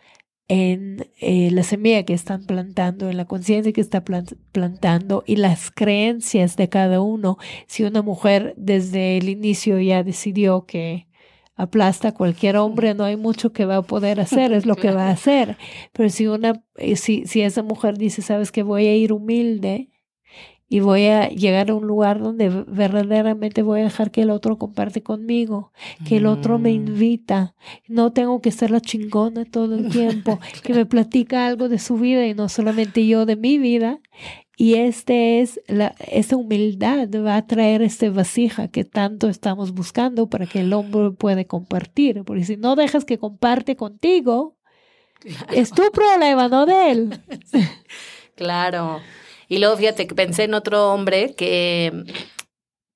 en 0.51 1.09
eh, 1.20 1.48
la 1.53 1.62
semilla 1.62 2.03
que 2.03 2.12
están 2.12 2.44
plantando, 2.44 3.09
en 3.09 3.16
la 3.16 3.24
conciencia 3.24 3.72
que 3.72 3.80
está 3.80 4.03
plantando 4.03 5.22
y 5.24 5.36
las 5.36 5.70
creencias 5.70 6.57
de 6.57 6.68
cada 6.68 7.01
uno. 7.01 7.38
Si 7.68 7.84
una 7.84 8.03
mujer 8.03 8.55
desde 8.57 9.16
el 9.16 9.28
inicio 9.28 9.78
ya 9.78 10.03
decidió 10.03 10.66
que 10.66 11.07
aplasta 11.55 12.09
a 12.09 12.14
cualquier 12.14 12.57
hombre, 12.57 12.94
no 12.94 13.05
hay 13.05 13.16
mucho 13.16 13.53
que 13.53 13.64
va 13.64 13.76
a 13.76 13.82
poder 13.82 14.18
hacer, 14.18 14.53
es 14.53 14.66
lo 14.66 14.74
que 14.74 14.90
va 14.90 15.07
a 15.07 15.12
hacer. 15.12 15.57
Pero 15.92 16.09
si 16.09 16.26
una, 16.26 16.64
eh, 16.74 16.96
si, 16.96 17.26
si 17.26 17.42
esa 17.42 17.62
mujer 17.62 17.96
dice, 17.96 18.20
sabes 18.20 18.51
que 18.51 18.64
voy 18.64 18.88
a 18.88 18.96
ir 18.96 19.12
humilde, 19.12 19.88
y 20.73 20.79
voy 20.79 21.07
a 21.07 21.29
llegar 21.31 21.68
a 21.68 21.75
un 21.75 21.85
lugar 21.85 22.21
donde 22.21 22.49
verdaderamente 22.49 23.62
voy 23.62 23.81
a 23.81 23.85
dejar 23.85 24.12
que 24.12 24.23
el 24.23 24.31
otro 24.31 24.57
comparte 24.57 25.03
conmigo, 25.03 25.73
que 26.07 26.18
el 26.18 26.27
otro 26.27 26.61
me 26.61 26.71
mm. 26.71 26.75
invita. 26.77 27.57
No 27.89 28.12
tengo 28.12 28.41
que 28.41 28.53
ser 28.53 28.71
la 28.71 28.81
chingona 28.81 29.45
todo 29.45 29.75
el 29.75 29.91
tiempo, 29.91 30.39
que 30.62 30.73
me 30.73 30.87
platica 30.87 31.49
algo 31.49 31.68
de 31.68 31.81
su 31.81 31.97
vida 31.97 32.25
y 32.25 32.35
no 32.35 32.49
solamente 32.49 33.05
yo 33.05 33.27
de 33.27 33.35
mi 33.35 33.59
vida. 33.59 33.99
Y 34.57 34.75
este 34.75 35.41
es 35.41 35.61
la, 35.66 35.93
esta 36.07 36.37
humildad 36.37 37.09
va 37.27 37.35
a 37.35 37.47
traer 37.49 37.83
este 37.83 38.09
vasija 38.09 38.68
que 38.68 38.85
tanto 38.85 39.29
estamos 39.29 39.73
buscando 39.73 40.29
para 40.29 40.47
que 40.47 40.61
el 40.61 40.73
hombre 40.73 41.11
pueda 41.11 41.43
compartir. 41.45 42.23
Porque 42.25 42.45
si 42.45 42.57
no 42.57 42.77
dejas 42.77 43.05
que 43.05 43.18
comparte 43.18 43.75
contigo, 43.75 44.57
es 45.53 45.73
tu 45.73 45.83
problema, 45.91 46.47
no 46.49 46.64
de 46.64 46.91
él. 46.93 47.21
Claro. 48.37 49.01
Y 49.51 49.59
luego 49.59 49.76
fíjate 49.76 50.07
que 50.07 50.14
pensé 50.14 50.44
en 50.44 50.55
otro 50.55 50.92
hombre 50.92 51.34
que, 51.34 52.05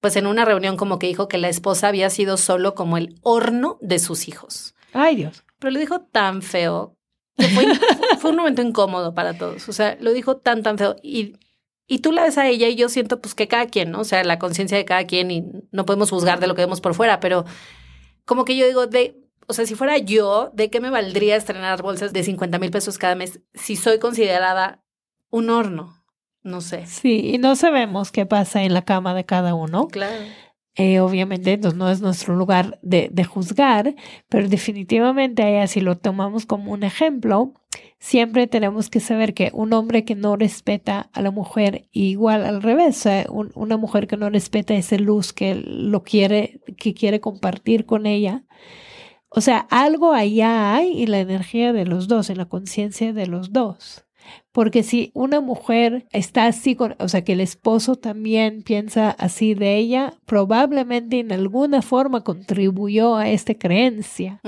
pues 0.01 0.15
en 0.15 0.29
una 0.29 0.45
reunión 0.45 0.77
como 0.77 1.01
que 1.01 1.09
dijo 1.09 1.27
que 1.27 1.37
la 1.37 1.49
esposa 1.49 1.89
había 1.89 2.09
sido 2.11 2.37
solo 2.37 2.77
como 2.77 2.97
el 2.97 3.17
horno 3.23 3.77
de 3.81 3.99
sus 3.99 4.29
hijos. 4.29 4.77
Ay 4.93 5.17
Dios. 5.17 5.43
Pero 5.59 5.73
lo 5.73 5.81
dijo 5.81 6.03
tan 6.03 6.43
feo. 6.43 6.97
Que 7.37 7.49
fue, 7.49 7.67
fue 8.21 8.31
un 8.31 8.37
momento 8.37 8.63
incómodo 8.63 9.15
para 9.15 9.37
todos. 9.37 9.69
O 9.69 9.73
sea, 9.73 9.99
lo 10.01 10.13
dijo 10.13 10.37
tan, 10.37 10.63
tan 10.63 10.79
feo. 10.79 10.95
Y, 11.03 11.35
y 11.89 11.99
tú 11.99 12.13
la 12.13 12.23
ves 12.23 12.39
a 12.39 12.47
ella 12.47 12.69
y 12.69 12.77
yo 12.77 12.89
siento 12.89 13.21
pues 13.21 13.35
que 13.35 13.49
cada 13.49 13.67
quien, 13.67 13.91
¿no? 13.91 14.03
O 14.03 14.05
sea, 14.05 14.23
la 14.23 14.39
conciencia 14.39 14.79
de 14.79 14.85
cada 14.85 15.07
quien 15.09 15.33
y 15.33 15.45
no 15.73 15.85
podemos 15.85 16.11
juzgar 16.11 16.39
de 16.39 16.47
lo 16.47 16.55
que 16.55 16.63
vemos 16.63 16.81
por 16.81 16.95
fuera, 16.95 17.19
pero 17.19 17.45
como 18.25 18.45
que 18.45 18.57
yo 18.57 18.65
digo, 18.65 18.87
de, 18.87 19.21
o 19.49 19.55
sea, 19.55 19.67
si 19.67 19.75
fuera 19.75 19.99
yo, 19.99 20.53
¿de 20.55 20.71
qué 20.71 20.79
me 20.79 20.91
valdría 20.91 21.35
estrenar 21.35 21.83
bolsas 21.83 22.13
de 22.13 22.23
50 22.23 22.61
mil 22.61 22.71
pesos 22.71 22.97
cada 22.97 23.17
mes 23.17 23.41
si 23.55 23.75
soy 23.75 23.99
considerada 23.99 24.85
un 25.31 25.51
horno? 25.51 26.04
No 26.45 26.61
sé. 26.61 26.87
Sí, 26.87 27.31
y 27.35 27.39
no 27.39 27.57
sabemos 27.57 28.13
qué 28.13 28.27
pasa 28.27 28.63
en 28.63 28.75
la 28.75 28.83
cama 28.83 29.15
de 29.15 29.25
cada 29.25 29.55
uno. 29.55 29.89
Claro. 29.89 30.23
Eh, 30.77 31.01
obviamente 31.01 31.57
no 31.57 31.89
es 31.89 32.01
nuestro 32.01 32.35
lugar 32.35 32.79
de, 32.83 33.09
de 33.13 33.25
juzgar, 33.25 33.95
pero 34.29 34.49
definitivamente 34.49 35.61
así 35.61 35.81
lo 35.81 35.97
tomamos 35.97 36.47
como 36.47 36.73
un 36.73 36.83
ejemplo, 36.83 37.55
siempre 38.01 38.49
tenemos 38.49 38.91
que 38.91 38.99
saber 38.99 39.35
que 39.35 39.51
un 39.55 39.73
hombre 39.73 40.05
que 40.05 40.17
no 40.17 40.35
respeta 40.35 41.11
a 41.13 41.23
la 41.23 41.31
mujer, 41.31 41.89
igual 41.93 42.45
al 42.45 42.61
revés, 42.61 43.05
una 43.55 43.77
mujer 43.77 44.09
que 44.09 44.17
no 44.17 44.29
respeta 44.31 44.75
esa 44.75 44.97
luz 44.97 45.33
que 45.33 45.55
lo 45.55 46.03
quiere, 46.03 46.61
que 46.77 46.93
quiere 46.93 47.21
compartir 47.21 47.87
con 47.87 48.07
ella, 48.07 48.45
o 49.29 49.41
sea, 49.41 49.67
algo 49.71 50.13
allá 50.13 50.75
hay 50.75 51.03
en 51.03 51.11
la 51.13 51.21
energía 51.21 51.73
de 51.73 51.87
los 51.87 52.09
dos, 52.09 52.31
en 52.31 52.39
la 52.39 52.47
conciencia 52.47 53.13
de 53.13 53.27
los 53.27 53.53
dos. 53.53 54.05
Porque 54.55 54.85
si 54.85 55.11
una 55.15 55.41
mujer 55.41 56.07
está 56.13 56.47
así, 56.47 56.77
con, 56.77 56.95
o 57.01 57.09
sea, 57.09 57.25
que 57.25 57.33
el 57.33 57.41
esposo 57.41 57.97
también 57.97 58.63
piensa 58.63 59.11
así 59.11 59.55
de 59.55 59.75
ella, 59.75 60.15
probablemente 60.27 61.19
en 61.19 61.33
alguna 61.33 61.83
forma 61.83 62.23
contribuyó 62.23 63.17
a 63.17 63.29
esta 63.29 63.55
creencia, 63.55 64.41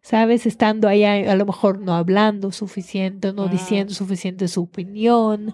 ¿sabes? 0.00 0.46
Estando 0.46 0.86
allá, 0.86 1.32
a 1.32 1.34
lo 1.34 1.44
mejor 1.44 1.80
no 1.80 1.94
hablando 1.94 2.52
suficiente, 2.52 3.32
no 3.32 3.48
diciendo 3.48 3.92
suficiente 3.94 4.46
su 4.46 4.62
opinión, 4.62 5.52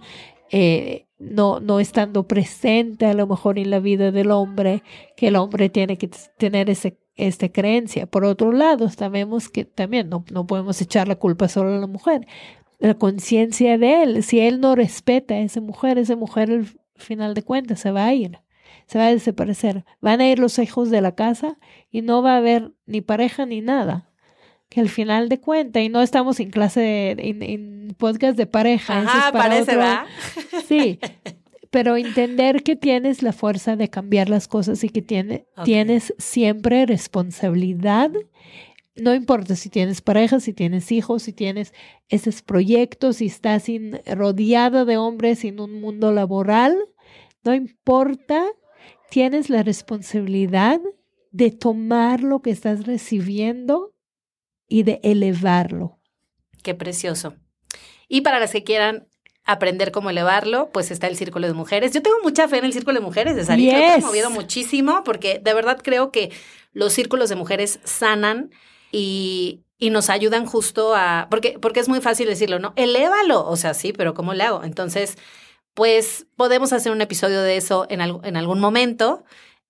eh, 0.50 1.06
no, 1.18 1.60
no 1.60 1.80
estando 1.80 2.28
presente 2.28 3.06
a 3.06 3.14
lo 3.14 3.26
mejor 3.26 3.58
en 3.58 3.70
la 3.70 3.80
vida 3.80 4.12
del 4.12 4.32
hombre, 4.32 4.82
que 5.16 5.28
el 5.28 5.36
hombre 5.36 5.70
tiene 5.70 5.96
que 5.96 6.10
tener 6.36 6.68
ese 6.68 6.98
esta 7.16 7.48
creencia. 7.48 8.06
Por 8.06 8.24
otro 8.24 8.50
lado, 8.50 8.90
sabemos 8.90 9.48
que 9.48 9.64
también 9.64 10.08
no, 10.08 10.24
no 10.32 10.48
podemos 10.48 10.80
echar 10.82 11.06
la 11.06 11.14
culpa 11.14 11.46
solo 11.46 11.72
a 11.72 11.78
la 11.78 11.86
mujer 11.86 12.26
la 12.78 12.94
conciencia 12.94 13.78
de 13.78 14.02
él. 14.02 14.22
Si 14.22 14.40
él 14.40 14.60
no 14.60 14.74
respeta 14.74 15.34
a 15.34 15.40
esa 15.40 15.60
mujer, 15.60 15.98
esa 15.98 16.16
mujer 16.16 16.50
al 16.50 16.66
final 16.96 17.34
de 17.34 17.42
cuentas 17.42 17.80
se 17.80 17.90
va 17.90 18.06
a 18.06 18.14
ir, 18.14 18.38
se 18.86 18.98
va 18.98 19.06
a 19.06 19.10
desaparecer. 19.12 19.84
Van 20.00 20.20
a 20.20 20.28
ir 20.28 20.38
los 20.38 20.58
hijos 20.58 20.90
de 20.90 21.00
la 21.00 21.14
casa 21.14 21.58
y 21.90 22.02
no 22.02 22.22
va 22.22 22.34
a 22.34 22.38
haber 22.38 22.72
ni 22.86 23.00
pareja 23.00 23.46
ni 23.46 23.60
nada. 23.60 24.10
Que 24.68 24.80
al 24.80 24.88
final 24.88 25.28
de 25.28 25.40
cuentas, 25.40 25.82
y 25.82 25.88
no 25.88 26.02
estamos 26.02 26.40
en 26.40 26.50
clase, 26.50 26.80
de, 26.80 27.14
en, 27.18 27.94
podcast 27.96 28.36
de 28.36 28.46
pareja. 28.46 29.00
Ajá, 29.00 29.32
parece, 29.32 29.76
¿va? 29.76 30.06
Sí, 30.66 30.98
pero 31.70 31.96
entender 31.96 32.62
que 32.62 32.76
tienes 32.76 33.22
la 33.22 33.32
fuerza 33.32 33.76
de 33.76 33.88
cambiar 33.88 34.28
las 34.28 34.48
cosas 34.48 34.82
y 34.84 34.88
que 34.88 35.02
tiene, 35.02 35.46
tienes 35.64 36.14
siempre 36.18 36.86
responsabilidad 36.86 38.10
no 38.96 39.14
importa 39.14 39.56
si 39.56 39.70
tienes 39.70 40.00
pareja, 40.00 40.40
si 40.40 40.52
tienes 40.52 40.92
hijos, 40.92 41.24
si 41.24 41.32
tienes 41.32 41.72
esos 42.08 42.42
proyectos, 42.42 43.16
si 43.16 43.26
estás 43.26 43.66
rodeada 44.06 44.84
de 44.84 44.96
hombres 44.96 45.44
en 45.44 45.60
un 45.60 45.80
mundo 45.80 46.12
laboral, 46.12 46.76
no 47.42 47.54
importa, 47.54 48.44
tienes 49.10 49.50
la 49.50 49.62
responsabilidad 49.62 50.80
de 51.30 51.50
tomar 51.50 52.22
lo 52.22 52.40
que 52.40 52.50
estás 52.50 52.86
recibiendo 52.86 53.92
y 54.68 54.84
de 54.84 55.00
elevarlo. 55.02 55.98
Qué 56.62 56.74
precioso. 56.74 57.34
Y 58.08 58.20
para 58.20 58.38
las 58.38 58.52
que 58.52 58.64
quieran 58.64 59.08
aprender 59.44 59.92
cómo 59.92 60.10
elevarlo, 60.10 60.70
pues 60.72 60.90
está 60.90 61.06
el 61.06 61.16
Círculo 61.16 61.46
de 61.46 61.52
Mujeres. 61.52 61.92
Yo 61.92 62.00
tengo 62.00 62.16
mucha 62.22 62.48
fe 62.48 62.58
en 62.58 62.64
el 62.64 62.72
Círculo 62.72 63.00
de 63.00 63.04
Mujeres, 63.04 63.36
de 63.36 63.44
salir. 63.44 63.70
Yes. 63.70 63.80
Lo 63.80 63.94
he 63.94 64.00
movido 64.00 64.30
muchísimo 64.30 65.02
porque 65.04 65.40
de 65.42 65.52
verdad 65.52 65.80
creo 65.82 66.10
que 66.10 66.30
los 66.72 66.92
círculos 66.92 67.28
de 67.28 67.36
mujeres 67.36 67.80
sanan 67.84 68.50
y, 68.94 69.64
y 69.76 69.90
nos 69.90 70.08
ayudan 70.08 70.46
justo 70.46 70.94
a, 70.94 71.26
porque, 71.28 71.58
porque 71.60 71.80
es 71.80 71.88
muy 71.88 72.00
fácil 72.00 72.28
decirlo, 72.28 72.60
¿no? 72.60 72.72
Elévalo, 72.76 73.44
o 73.44 73.56
sea, 73.56 73.74
sí, 73.74 73.92
pero 73.92 74.14
¿cómo 74.14 74.34
le 74.34 74.44
hago? 74.44 74.62
Entonces, 74.62 75.18
pues 75.74 76.26
podemos 76.36 76.72
hacer 76.72 76.92
un 76.92 77.00
episodio 77.00 77.42
de 77.42 77.56
eso 77.56 77.86
en, 77.90 78.00
en 78.00 78.36
algún 78.36 78.60
momento. 78.60 79.24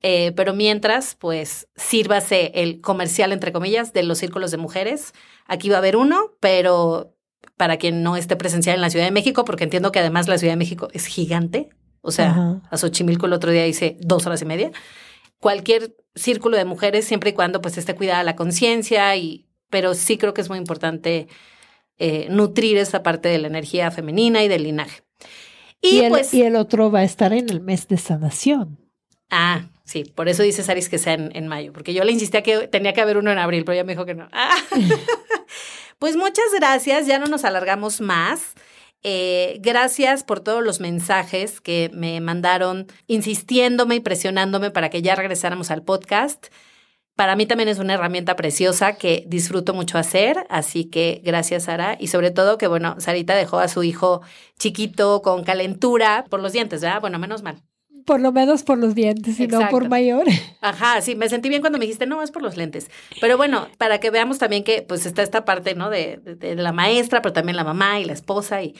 Eh, 0.06 0.32
pero 0.36 0.52
mientras, 0.52 1.14
pues 1.14 1.66
sírvase 1.76 2.52
el 2.54 2.82
comercial, 2.82 3.32
entre 3.32 3.52
comillas, 3.52 3.94
de 3.94 4.02
los 4.02 4.18
círculos 4.18 4.50
de 4.50 4.58
mujeres. 4.58 5.14
Aquí 5.46 5.70
va 5.70 5.76
a 5.76 5.78
haber 5.78 5.96
uno, 5.96 6.32
pero 6.40 7.16
para 7.56 7.78
quien 7.78 8.02
no 8.02 8.18
esté 8.18 8.36
presencial 8.36 8.74
en 8.74 8.82
la 8.82 8.90
Ciudad 8.90 9.06
de 9.06 9.12
México, 9.12 9.46
porque 9.46 9.64
entiendo 9.64 9.92
que 9.92 10.00
además 10.00 10.28
la 10.28 10.36
Ciudad 10.36 10.52
de 10.52 10.58
México 10.58 10.88
es 10.92 11.06
gigante. 11.06 11.70
O 12.02 12.10
sea, 12.10 12.60
a 12.70 12.76
Xochimilco 12.76 13.24
el 13.24 13.32
otro 13.32 13.50
día 13.50 13.66
hice 13.66 13.96
dos 14.02 14.26
horas 14.26 14.42
y 14.42 14.44
media. 14.44 14.72
Cualquier 15.40 15.96
círculo 16.14 16.56
de 16.56 16.64
mujeres 16.64 17.04
siempre 17.04 17.30
y 17.30 17.32
cuando 17.32 17.60
pues 17.60 17.76
esté 17.76 17.94
cuidada 17.94 18.22
la 18.22 18.36
conciencia 18.36 19.14
y 19.16 19.46
pero 19.70 19.94
sí 19.94 20.18
creo 20.18 20.34
que 20.34 20.40
es 20.40 20.48
muy 20.48 20.58
importante 20.58 21.26
eh, 21.98 22.28
nutrir 22.30 22.76
esa 22.76 23.02
parte 23.02 23.28
de 23.28 23.38
la 23.38 23.48
energía 23.48 23.90
femenina 23.90 24.44
y 24.44 24.48
del 24.48 24.62
linaje. 24.62 25.02
Y, 25.80 26.00
el, 26.00 26.10
pues, 26.10 26.32
y 26.32 26.42
el 26.42 26.56
otro 26.56 26.90
va 26.90 27.00
a 27.00 27.04
estar 27.04 27.32
en 27.32 27.50
el 27.50 27.60
mes 27.60 27.88
de 27.88 27.96
sanación. 27.96 28.78
Ah, 29.30 29.68
sí, 29.84 30.04
por 30.04 30.28
eso 30.28 30.42
dice 30.42 30.62
Saris 30.62 30.88
que 30.88 30.98
sea 30.98 31.14
en, 31.14 31.48
mayo, 31.48 31.72
porque 31.72 31.92
yo 31.92 32.04
le 32.04 32.12
insistía 32.12 32.42
que 32.42 32.68
tenía 32.68 32.92
que 32.92 33.00
haber 33.00 33.16
uno 33.16 33.32
en 33.32 33.38
abril, 33.38 33.64
pero 33.64 33.74
ella 33.74 33.84
me 33.84 33.94
dijo 33.94 34.06
que 34.06 34.14
no. 34.14 34.28
pues 35.98 36.16
muchas 36.16 36.46
gracias, 36.56 37.06
ya 37.06 37.18
no 37.18 37.26
nos 37.26 37.44
alargamos 37.44 38.00
más. 38.00 38.54
Eh, 39.06 39.58
gracias 39.60 40.24
por 40.24 40.40
todos 40.40 40.64
los 40.64 40.80
mensajes 40.80 41.60
que 41.60 41.90
me 41.92 42.20
mandaron 42.22 42.86
insistiéndome 43.06 43.96
y 43.96 44.00
presionándome 44.00 44.70
para 44.70 44.88
que 44.88 45.02
ya 45.02 45.14
regresáramos 45.14 45.70
al 45.70 45.82
podcast. 45.84 46.46
Para 47.14 47.36
mí 47.36 47.46
también 47.46 47.68
es 47.68 47.78
una 47.78 47.94
herramienta 47.94 48.34
preciosa 48.34 48.94
que 48.96 49.24
disfruto 49.28 49.74
mucho 49.74 49.98
hacer, 49.98 50.46
así 50.48 50.86
que 50.86 51.20
gracias 51.24 51.64
Sara 51.64 51.96
y 52.00 52.08
sobre 52.08 52.30
todo 52.32 52.58
que 52.58 52.66
bueno, 52.66 52.96
Sarita 52.98 53.34
dejó 53.36 53.58
a 53.58 53.68
su 53.68 53.82
hijo 53.84 54.22
chiquito 54.58 55.22
con 55.22 55.44
calentura 55.44 56.24
por 56.30 56.40
los 56.40 56.52
dientes, 56.54 56.80
¿verdad? 56.80 57.00
Bueno, 57.02 57.18
menos 57.18 57.42
mal. 57.42 57.73
Por 58.04 58.20
lo 58.20 58.32
menos 58.32 58.62
por 58.62 58.78
los 58.78 58.94
dientes 58.94 59.40
y 59.40 59.46
no 59.46 59.68
por 59.70 59.88
mayor. 59.88 60.26
Ajá, 60.60 61.00
sí, 61.00 61.14
me 61.14 61.28
sentí 61.28 61.48
bien 61.48 61.60
cuando 61.60 61.78
me 61.78 61.86
dijiste, 61.86 62.06
no, 62.06 62.22
es 62.22 62.30
por 62.30 62.42
los 62.42 62.56
lentes. 62.56 62.90
Pero 63.20 63.36
bueno, 63.36 63.68
para 63.78 63.98
que 63.98 64.10
veamos 64.10 64.38
también 64.38 64.62
que 64.62 64.82
pues 64.82 65.06
está 65.06 65.22
esta 65.22 65.44
parte, 65.44 65.74
¿no? 65.74 65.88
De, 65.90 66.18
de, 66.18 66.54
la 66.54 66.72
maestra, 66.72 67.22
pero 67.22 67.32
también 67.32 67.56
la 67.56 67.64
mamá 67.64 68.00
y 68.00 68.04
la 68.04 68.12
esposa 68.12 68.62
y, 68.62 68.74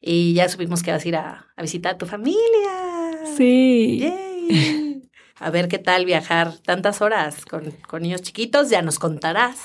y 0.00 0.34
ya 0.34 0.48
supimos 0.48 0.82
que 0.82 0.92
vas 0.92 1.04
a 1.04 1.08
ir 1.08 1.16
a, 1.16 1.46
visitar 1.60 1.94
a 1.94 1.98
tu 1.98 2.06
familia. 2.06 2.38
Sí. 3.36 4.12
A 5.40 5.50
ver 5.50 5.68
qué 5.68 5.78
tal 5.78 6.04
viajar 6.04 6.58
tantas 6.58 7.00
horas 7.00 7.44
con, 7.44 7.70
con 7.86 8.02
niños 8.02 8.22
chiquitos, 8.22 8.70
ya 8.70 8.82
nos 8.82 8.98
contarás. 8.98 9.58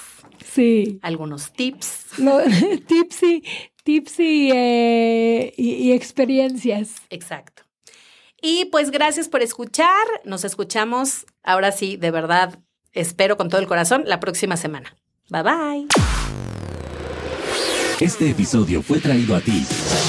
Sí. 0.43 0.99
Algunos 1.01 1.51
tips. 1.53 2.07
tips 2.87 3.23
y, 3.23 3.43
tips 3.83 4.19
eh, 4.19 5.53
y, 5.57 5.69
y 5.69 5.91
experiencias. 5.93 6.95
Exacto. 7.09 7.62
Y 8.45 8.65
pues 8.65 8.91
gracias 8.91 9.29
por 9.29 9.41
escuchar. 9.41 9.87
Nos 10.25 10.43
escuchamos 10.43 11.25
ahora 11.43 11.71
sí, 11.71 11.95
de 11.95 12.11
verdad, 12.11 12.59
espero 12.91 13.37
con 13.37 13.47
todo 13.47 13.61
el 13.61 13.67
corazón, 13.67 14.03
la 14.05 14.19
próxima 14.19 14.57
semana. 14.57 14.97
Bye 15.29 15.43
bye. 15.43 15.87
Este 18.01 18.31
episodio 18.31 18.81
fue 18.81 18.99
traído 18.99 19.33
a 19.33 19.39
ti 19.39 19.65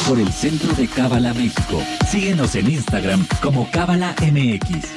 por 0.08 0.18
el 0.18 0.32
Centro 0.32 0.72
de 0.72 0.88
Cábala 0.88 1.32
México. 1.32 1.80
Síguenos 2.10 2.56
en 2.56 2.72
Instagram 2.72 3.24
como 3.40 3.70
Cábala 3.70 4.16
MX. 4.20 4.88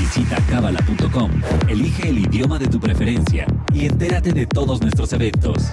Visita 0.00 0.38
cábala.com, 0.48 1.30
elige 1.68 2.08
el 2.08 2.18
idioma 2.18 2.58
de 2.58 2.68
tu 2.68 2.80
preferencia 2.80 3.46
y 3.74 3.84
entérate 3.84 4.32
de 4.32 4.46
todos 4.46 4.80
nuestros 4.80 5.12
eventos. 5.12 5.70